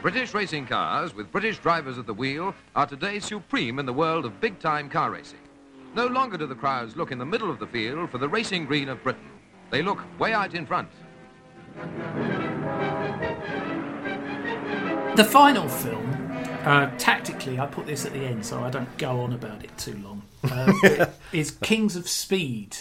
[0.00, 4.24] British racing cars with British drivers at the wheel are today supreme in the world
[4.24, 5.38] of big-time car racing.
[5.94, 8.64] No longer do the crowds look in the middle of the field for the racing
[8.64, 9.30] green of Britain.
[9.70, 10.88] They look way out in front.
[15.16, 16.10] The final film,
[16.64, 19.76] uh, tactically, I put this at the end so I don't go on about it
[19.78, 20.22] too long.
[20.42, 22.78] Uh, is Kings of Speed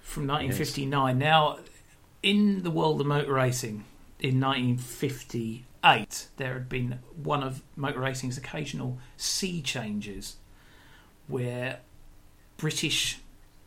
[0.00, 1.18] from 1959.
[1.18, 1.58] Now,
[2.22, 3.84] in the world of motor racing,
[4.20, 10.36] in 1958, there had been one of motor racing's occasional sea changes
[11.26, 11.80] where
[12.56, 13.18] British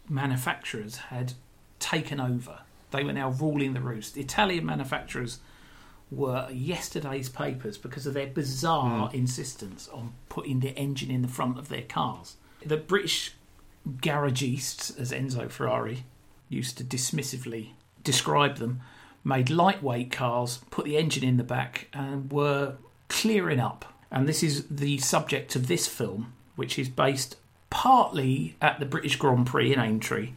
[0.07, 1.33] manufacturers had
[1.79, 2.59] taken over.
[2.91, 4.15] They were now ruling the roost.
[4.17, 5.39] Italian manufacturers
[6.09, 9.15] were yesterday's papers because of their bizarre hmm.
[9.15, 12.37] insistence on putting the engine in the front of their cars.
[12.65, 13.33] The British
[13.97, 16.05] garagists, as Enzo Ferrari
[16.47, 17.71] used to dismissively
[18.05, 18.79] describe them,
[19.23, 22.75] made lightweight cars, put the engine in the back, and were
[23.09, 23.93] clearing up.
[24.09, 27.35] And this is the subject of this film, which is based
[27.69, 30.31] partly at the British Grand Prix in Aintree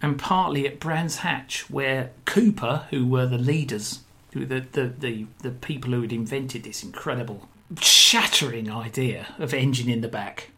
[0.00, 4.00] and partly at Brands Hatch, where Cooper, who were the leaders,
[4.32, 7.48] who the, the, the, the people who had invented this incredible,
[7.80, 10.50] shattering idea of engine in the back,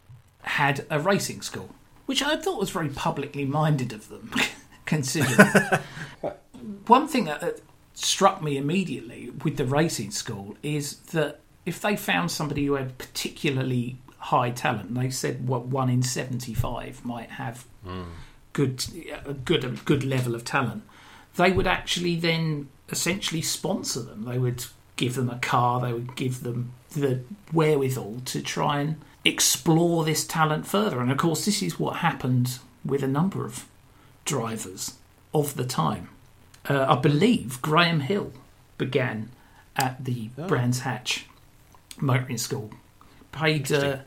[0.43, 1.73] had a racing school,
[2.05, 4.31] which I thought was very publicly minded of them,
[4.85, 5.37] considering.
[6.87, 7.61] One thing that
[7.93, 12.97] struck me immediately with the racing school is that if they found somebody who had
[12.97, 17.65] particularly high talent, they said what one in seventy-five might have
[18.53, 18.83] good,
[19.25, 20.83] a good, a good level of talent,
[21.35, 24.25] they would actually then essentially sponsor them.
[24.25, 24.65] They would
[24.95, 25.81] give them a car.
[25.81, 27.21] They would give them the
[27.53, 30.99] wherewithal to try and explore this talent further.
[30.99, 33.65] And of course, this is what happened with a number of
[34.25, 34.95] drivers
[35.33, 36.09] of the time.
[36.69, 38.31] Uh, I believe Graham Hill
[38.77, 39.29] began
[39.75, 41.25] at the Brands Hatch
[41.99, 42.71] motoring school.
[43.31, 43.97] Paid uh,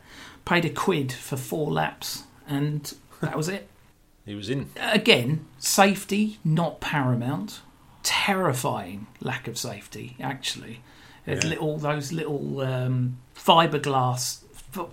[0.44, 3.68] paid a quid for four laps, and that was it.
[4.26, 4.70] He was in.
[4.80, 7.61] Again, safety not paramount.
[8.02, 10.80] Terrifying lack of safety, actually.
[11.26, 11.40] Yeah.
[11.44, 14.40] little those little um, fiberglass,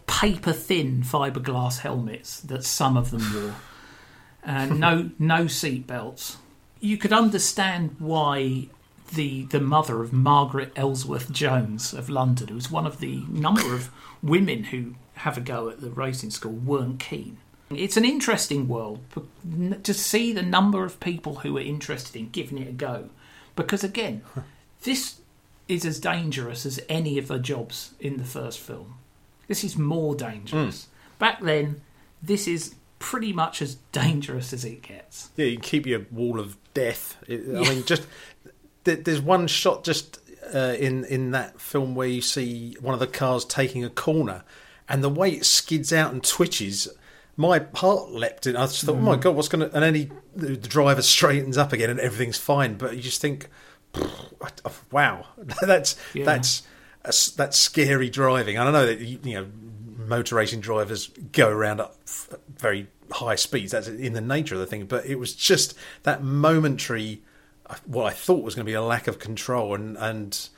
[0.05, 3.55] paper thin fiberglass helmets that some of them wore,
[4.43, 6.35] and no no seat belts.
[6.81, 8.67] You could understand why
[9.13, 13.73] the the mother of Margaret Ellsworth Jones of London, who was one of the number
[13.73, 13.89] of
[14.21, 17.37] women who have a go at the racing school, weren't keen.
[17.69, 18.99] It's an interesting world
[19.83, 23.09] to see the number of people who are interested in giving it a go,
[23.55, 24.23] because again,
[24.81, 25.21] this
[25.67, 28.95] is as dangerous as any of the jobs in the first film.
[29.47, 30.85] This is more dangerous.
[30.85, 30.91] Hmm.
[31.19, 31.81] Back then,
[32.21, 35.29] this is pretty much as dangerous as it gets.
[35.35, 37.17] Yeah, you keep your wall of death.
[37.27, 38.07] It, I mean, just
[38.85, 40.19] th- there's one shot just
[40.53, 44.43] uh, in in that film where you see one of the cars taking a corner,
[44.89, 46.87] and the way it skids out and twitches.
[47.37, 48.55] My heart leapt in.
[48.57, 51.57] I just thought, "Oh my god, what's going to?" And then he, the driver straightens
[51.57, 52.75] up again, and everything's fine.
[52.75, 53.47] But you just think,
[54.91, 55.25] "Wow,
[55.61, 56.25] that's Yeah.
[56.25, 56.63] that's
[57.31, 59.47] that's scary driving." I don't know that you you know
[60.07, 61.93] motor racing drivers go around at
[62.57, 63.71] very high speeds.
[63.71, 64.85] That's in the nature of the thing.
[64.85, 67.21] But it was just that momentary,
[67.67, 70.49] uh, what I thought was going to be a lack of control, and and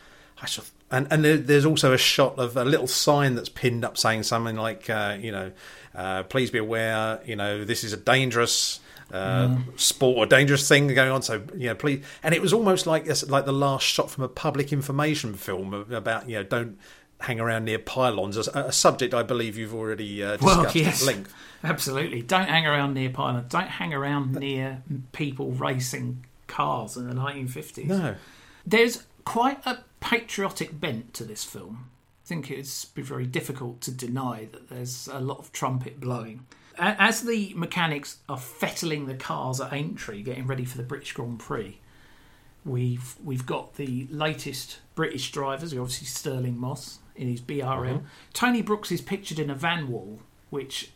[0.42, 3.84] I sort of- and and there's also a shot of a little sign that's pinned
[3.84, 5.52] up saying something like, uh, you know,
[5.96, 8.80] uh, please be aware, you know, this is a dangerous.
[9.12, 11.22] Uh, sport or dangerous thing going on.
[11.22, 12.04] So you know, please.
[12.24, 16.28] And it was almost like like the last shot from a public information film about
[16.28, 16.80] you know don't
[17.24, 21.02] hang around near pylons, a, a subject I believe you've already uh, discussed Well, yes,
[21.02, 21.34] at length.
[21.64, 22.22] absolutely.
[22.22, 23.50] Don't hang around near pylons.
[23.52, 27.86] Don't hang around near people racing cars in the 1950s.
[27.88, 28.16] No,
[28.66, 31.90] There's quite a patriotic bent to this film.
[32.26, 36.46] I think it's be very difficult to deny that there's a lot of trumpet blowing.
[36.78, 41.40] As the mechanics are fettling the cars at Aintree, getting ready for the British Grand
[41.40, 41.80] Prix,
[42.66, 45.74] we've we've got the latest British drivers.
[45.74, 47.64] Obviously Stirling Moss in his BRM.
[47.64, 48.06] Mm-hmm.
[48.34, 50.92] Tony Brooks is pictured in a Vanwall, which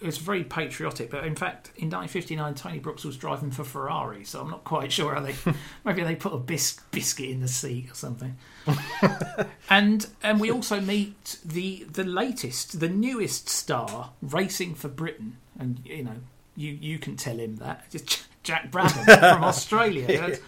[0.00, 1.10] is very patriotic.
[1.10, 4.92] But in fact, in 1959, Tony Brooks was driving for Ferrari, so I'm not quite
[4.92, 5.34] sure how they
[5.84, 8.36] maybe they put a bis- biscuit in the seat or something.
[9.70, 15.80] and and we also meet the the latest, the newest star racing for Britain, and
[15.84, 16.16] you know
[16.56, 20.06] you you can tell him that It's Jack Brabham from Australia.
[20.06, 20.40] That's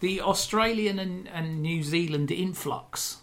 [0.00, 3.18] The Australian and, and New Zealand influx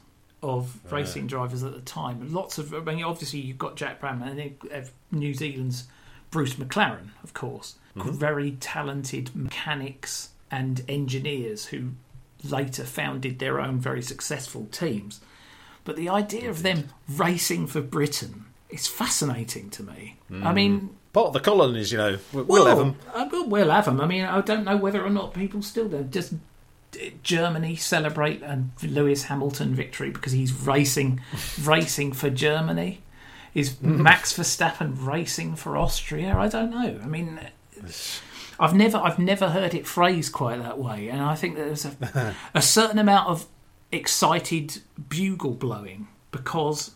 [0.45, 2.31] of racing drivers at the time.
[2.33, 5.85] Lots of, I mean, obviously you've got Jack Brabham and then New Zealand's
[6.29, 11.91] Bruce McLaren, of course, very talented mechanics and engineers who
[12.43, 15.21] later founded their own very successful teams.
[15.83, 20.17] But the idea of them racing for Britain is fascinating to me.
[20.31, 22.95] I mean, part of the colonies, you know, we'll, we'll have them.
[23.13, 24.01] uh, we'll, have them.
[24.01, 26.03] I mean, I don't know whether or not people still do.
[26.03, 26.33] Just
[27.23, 31.21] Germany celebrate a Lewis Hamilton victory because he's racing,
[31.61, 33.01] racing for Germany.
[33.53, 36.35] Is Max Verstappen racing for Austria?
[36.37, 36.99] I don't know.
[37.01, 37.39] I mean,
[38.59, 42.35] I've never, I've never heard it phrased quite that way, and I think there's a,
[42.53, 43.47] a certain amount of
[43.91, 46.91] excited bugle blowing because,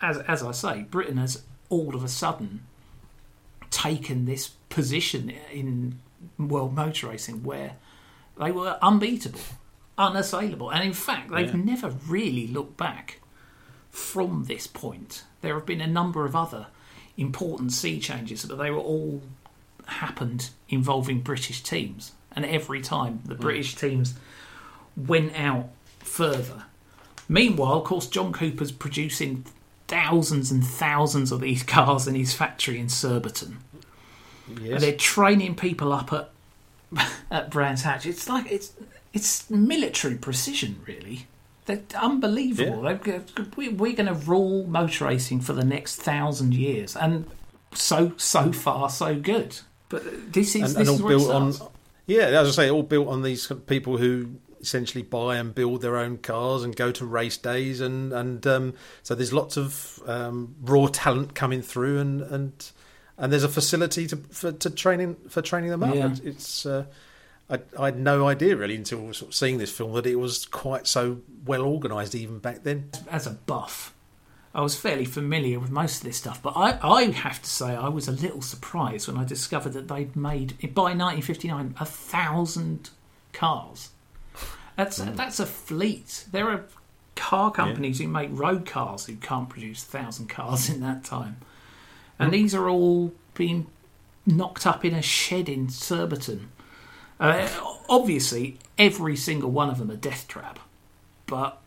[0.00, 2.64] as as I say, Britain has all of a sudden
[3.70, 5.98] taken this position in
[6.38, 7.76] world motor racing where
[8.38, 9.40] they were unbeatable,
[9.98, 11.62] unassailable, and in fact, they've Yeah.
[11.62, 13.20] never really looked back
[13.90, 15.24] from this point.
[15.40, 16.66] There have been a number of other
[17.16, 19.22] important sea changes, but they were all
[19.86, 23.40] happened involving British teams, and every time the mm.
[23.40, 24.14] British teams
[24.96, 25.70] went out
[26.00, 26.64] further.
[27.28, 29.44] Meanwhile, of course, John Cooper's producing
[29.88, 33.58] thousands and thousands of these cars in his factory in Surbiton.
[34.48, 36.30] And they're training people up at
[37.30, 38.06] at Brands Hatch.
[38.06, 38.72] It's like it's
[39.12, 41.26] it's military precision, really.
[41.66, 42.82] They're unbelievable.
[42.82, 43.24] They're,
[43.56, 47.26] we- we're going to rule motor racing for the next thousand years, and
[47.72, 49.58] so so far so good.
[49.88, 51.54] But this is and, this and all it built on
[52.06, 55.96] yeah as i say all built on these people who essentially buy and build their
[55.96, 60.54] own cars and go to race days and and um, so there's lots of um,
[60.62, 62.70] raw talent coming through and and
[63.18, 66.12] and there's a facility to for to training for training them up Yeah.
[66.24, 66.84] It's- uh,
[67.48, 70.46] I, I had no idea really until sort of seeing this film that it was
[70.46, 72.90] quite so well organised even back then.
[73.08, 73.92] as a buff.
[74.52, 77.66] I was fairly familiar with most of this stuff, but I, I have to say
[77.76, 82.90] I was a little surprised when I discovered that they'd made by 1959 a thousand
[83.32, 83.90] cars.
[84.76, 86.24] That's that's a fleet.
[86.32, 86.64] There are
[87.14, 91.36] car companies who make road cars who can't produce a thousand cars in that time,
[92.18, 93.66] and these are all being
[94.24, 96.48] knocked up in a shed in Surbiton.
[97.18, 97.48] Uh,
[97.88, 100.58] obviously, every single one of them a death trap,
[101.26, 101.60] but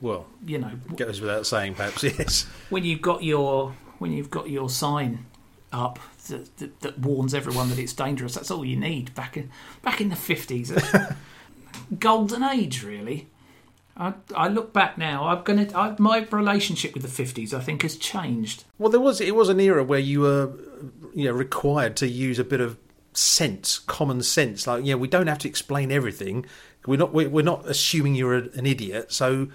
[0.00, 2.02] Well, you know goes without saying, perhaps.
[2.04, 2.46] Yes.
[2.70, 5.26] when you've got your when you've got your sign
[5.72, 9.14] up that, that, that warns everyone that it's dangerous, that's all you need.
[9.14, 9.50] Back in
[9.82, 10.70] back in the fifties,
[11.98, 13.28] golden age, really.
[13.96, 15.28] I, I look back now.
[15.28, 15.68] I'm gonna.
[15.74, 18.64] I, my relationship with the fifties, I think, has changed.
[18.78, 20.52] Well, there was it was an era where you were,
[21.14, 22.78] you know, required to use a bit of
[23.12, 24.66] sense, common sense.
[24.66, 26.46] Like, yeah, we don't have to explain everything.
[26.86, 29.12] We're not we're we're not assuming you're a, an idiot.
[29.12, 29.48] So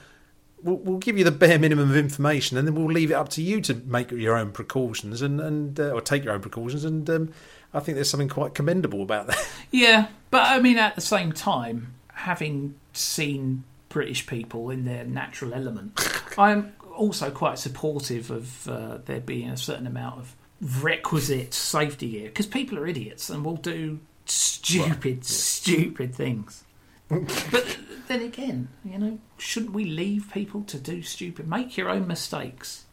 [0.61, 3.29] we'll, we'll give you the bare minimum of information, and then we'll leave it up
[3.29, 6.85] to you to make your own precautions and and uh, or take your own precautions.
[6.85, 7.33] And um,
[7.73, 9.47] I think there's something quite commendable about that.
[9.71, 13.63] Yeah, but I mean, at the same time, having seen
[13.97, 15.99] British people in their natural element,
[16.37, 20.35] I'm also quite supportive of uh, there being a certain amount of
[20.83, 26.63] requisite safety gear because people are idiots and will do stupid, stupid things.
[27.09, 27.77] but
[28.07, 31.47] then again, you know, shouldn't we leave people to do stupid?
[31.47, 32.85] Make your own mistakes.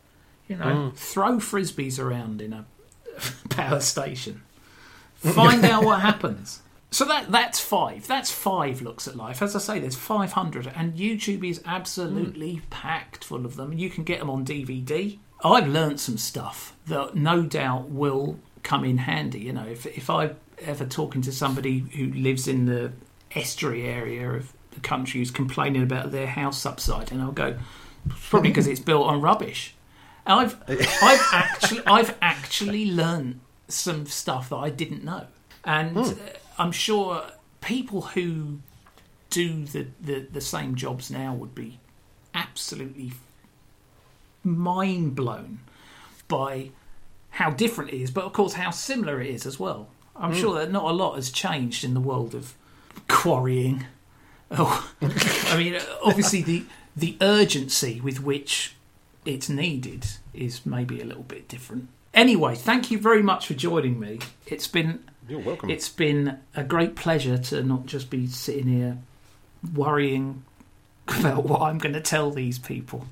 [0.48, 2.64] You know, throw frisbees around in a
[3.50, 4.40] power station.
[5.16, 6.62] Find out what happens.
[6.94, 8.06] So that that's five.
[8.06, 9.42] That's five looks at life.
[9.42, 13.72] As I say, there's 500, and YouTube is absolutely packed full of them.
[13.72, 15.18] You can get them on DVD.
[15.42, 19.40] I've learnt some stuff that no doubt will come in handy.
[19.40, 22.92] You know, if if I ever talking to somebody who lives in the
[23.34, 27.58] estuary area of the country who's complaining about their house upside, and I'll go,
[28.08, 29.74] probably because it's built on rubbish.
[30.28, 30.62] And I've
[31.02, 35.26] I've actually I've actually learned some stuff that I didn't know,
[35.64, 36.14] and uh,
[36.58, 37.24] I'm sure
[37.60, 38.60] people who
[39.30, 41.78] do the, the, the same jobs now would be
[42.34, 43.12] absolutely
[44.42, 45.60] mind blown
[46.28, 46.70] by
[47.30, 49.88] how different it is, but of course how similar it is as well.
[50.16, 50.38] I'm hmm.
[50.38, 52.54] sure that not a lot has changed in the world of
[53.08, 53.86] quarrying.
[54.50, 56.64] Oh, I mean, obviously the
[56.96, 58.76] the urgency with which
[59.24, 61.88] it's needed is maybe a little bit different.
[62.12, 64.20] Anyway, thank you very much for joining me.
[64.46, 65.70] It's been You're welcome.
[65.70, 68.98] it's been a great pleasure to not just be sitting here
[69.74, 70.44] worrying
[71.08, 73.06] about what I'm going to tell these people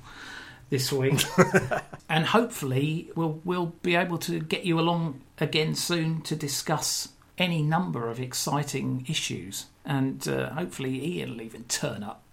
[0.69, 1.23] this week,
[2.09, 7.61] and hopefully we'll we'll be able to get you along again soon to discuss any
[7.61, 12.23] number of exciting issues, and uh, hopefully Ian will even turn up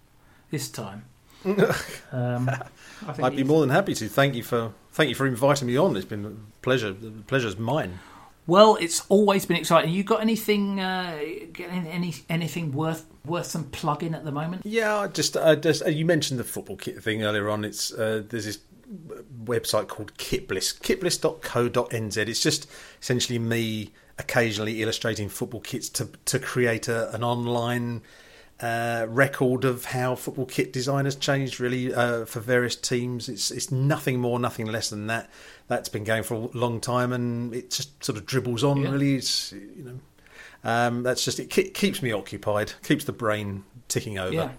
[0.49, 1.05] this time.
[1.45, 4.07] um, I think I'd be more than happy to.
[4.07, 5.95] Thank you for thank you for inviting me on.
[5.95, 6.93] It's been a pleasure.
[6.93, 7.99] The pleasure's mine.
[8.47, 9.91] Well, it's always been exciting.
[9.91, 11.19] You got anything, uh,
[11.59, 14.63] any anything worth worth some plugging at the moment?
[14.65, 17.63] Yeah, I just, I just uh, you mentioned the football kit thing earlier on.
[17.63, 18.59] It's uh, there's this
[19.45, 22.17] website called Kitbliss, kitbliss.co.nz.
[22.17, 22.69] It's just
[23.01, 28.01] essentially me occasionally illustrating football kits to to create a, an online
[28.61, 33.27] uh, record of how football kit design has changed really uh, for various teams.
[33.29, 35.29] It's it's nothing more, nothing less than that.
[35.67, 38.81] That's been going for a long time, and it just sort of dribbles on.
[38.81, 38.91] Yeah.
[38.91, 39.99] Really, it's you know.
[40.63, 44.33] Um, that's just it ke- keeps me occupied, keeps the brain ticking over.
[44.33, 44.51] Yeah.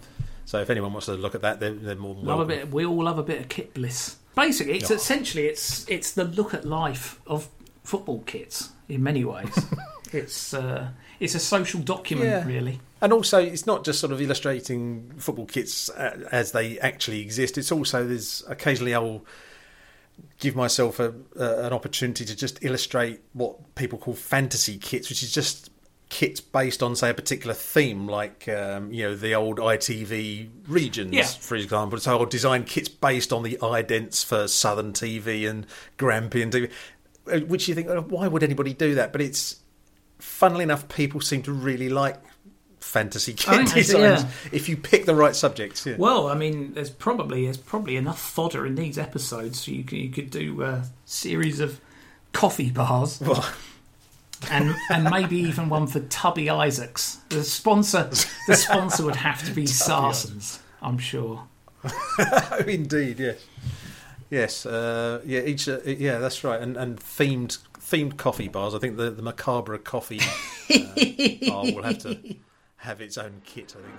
[0.45, 2.71] So if anyone wants to look at that, they're, they're more than Love a bit.
[2.71, 4.17] We all love a bit of kit bliss.
[4.35, 4.95] Basically, it's Oh.
[4.95, 7.47] essentially it's it's the look at life of
[7.83, 9.57] football kits in many ways.
[10.11, 10.89] it's uh,
[11.21, 12.45] it's a social document, Yeah.
[12.45, 12.81] really.
[13.03, 17.57] And also, it's not just sort of illustrating football kits uh, as they actually exist.
[17.57, 19.25] It's also there's occasionally I will
[20.39, 25.21] give myself a, uh, an opportunity to just illustrate what people call fantasy kits, which
[25.21, 25.69] is just
[26.07, 31.11] kits based on say a particular theme, like um, you know the old ITV regions,
[31.11, 31.25] Yeah.
[31.25, 31.99] for example.
[31.99, 35.65] So I'll design kits based on the idents for Southern TV and
[35.97, 36.71] Grampian TV,
[37.29, 39.11] uh, which you think, oh, why would anybody do that?
[39.11, 39.57] But it's
[40.19, 42.15] funnily enough, people seem to really like
[42.83, 44.29] fantasy I kit think that's it, designs yeah.
[44.51, 45.85] if you pick the right subjects.
[45.85, 45.95] Yeah.
[45.97, 49.97] Well, I mean, there's probably there's probably enough fodder in these episodes, so you could,
[49.97, 51.79] you could do a series of
[52.33, 53.21] coffee bars.
[54.51, 57.21] And, and maybe even one for Tubby Isaacs.
[57.29, 58.09] The sponsor,
[58.45, 61.47] the sponsor would have to be Sarsons, I'm sure.
[62.67, 63.45] Indeed, yes,
[64.29, 65.41] yes, uh, yeah.
[65.41, 66.59] Each, uh, yeah, that's right.
[66.59, 68.75] And, and themed themed coffee bars.
[68.75, 72.35] I think the the macabre coffee uh, bar will have to
[72.83, 73.95] have its own kit, I think.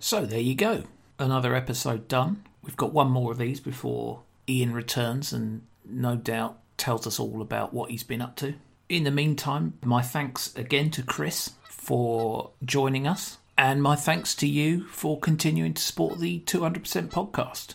[0.00, 0.82] So there you go.
[1.20, 2.44] Another episode done.
[2.64, 7.40] We've got one more of these before Ian returns and no doubt tells us all
[7.40, 8.54] about what he's been up to.
[8.88, 14.48] In the meantime, my thanks again to Chris for joining us, and my thanks to
[14.48, 17.74] you for continuing to support the 200% podcast.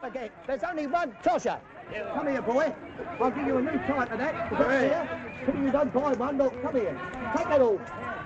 [0.00, 1.58] Now don't forget, there's only one tosser.
[2.14, 2.72] Come here, boy.
[3.20, 4.52] I'll give you a new tie for that.
[4.52, 5.44] Is that here?
[5.44, 6.38] Pity you don't buy one.
[6.38, 7.00] Look, come here.
[7.36, 7.80] Take that all.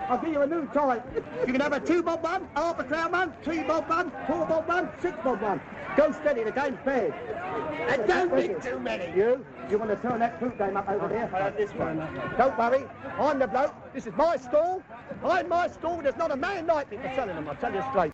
[0.09, 1.03] I'll give you a new tie.
[1.47, 4.11] You can have a two bob one, a half a crown one, three bob one,
[4.27, 5.61] four bob one, six bob one.
[5.97, 7.13] Go steady, the game's fair.
[7.89, 9.17] And don't make too many.
[9.17, 9.45] You?
[9.71, 11.31] You want to turn that fruit game up over here?
[11.33, 11.97] I have this one.
[12.37, 12.85] Don't worry.
[13.19, 13.75] I'm the bloke.
[13.95, 14.83] This is my stall.
[15.25, 16.03] I'm my stall.
[16.03, 17.49] There's not a man like me for selling them.
[17.49, 18.13] I'll tell you straight.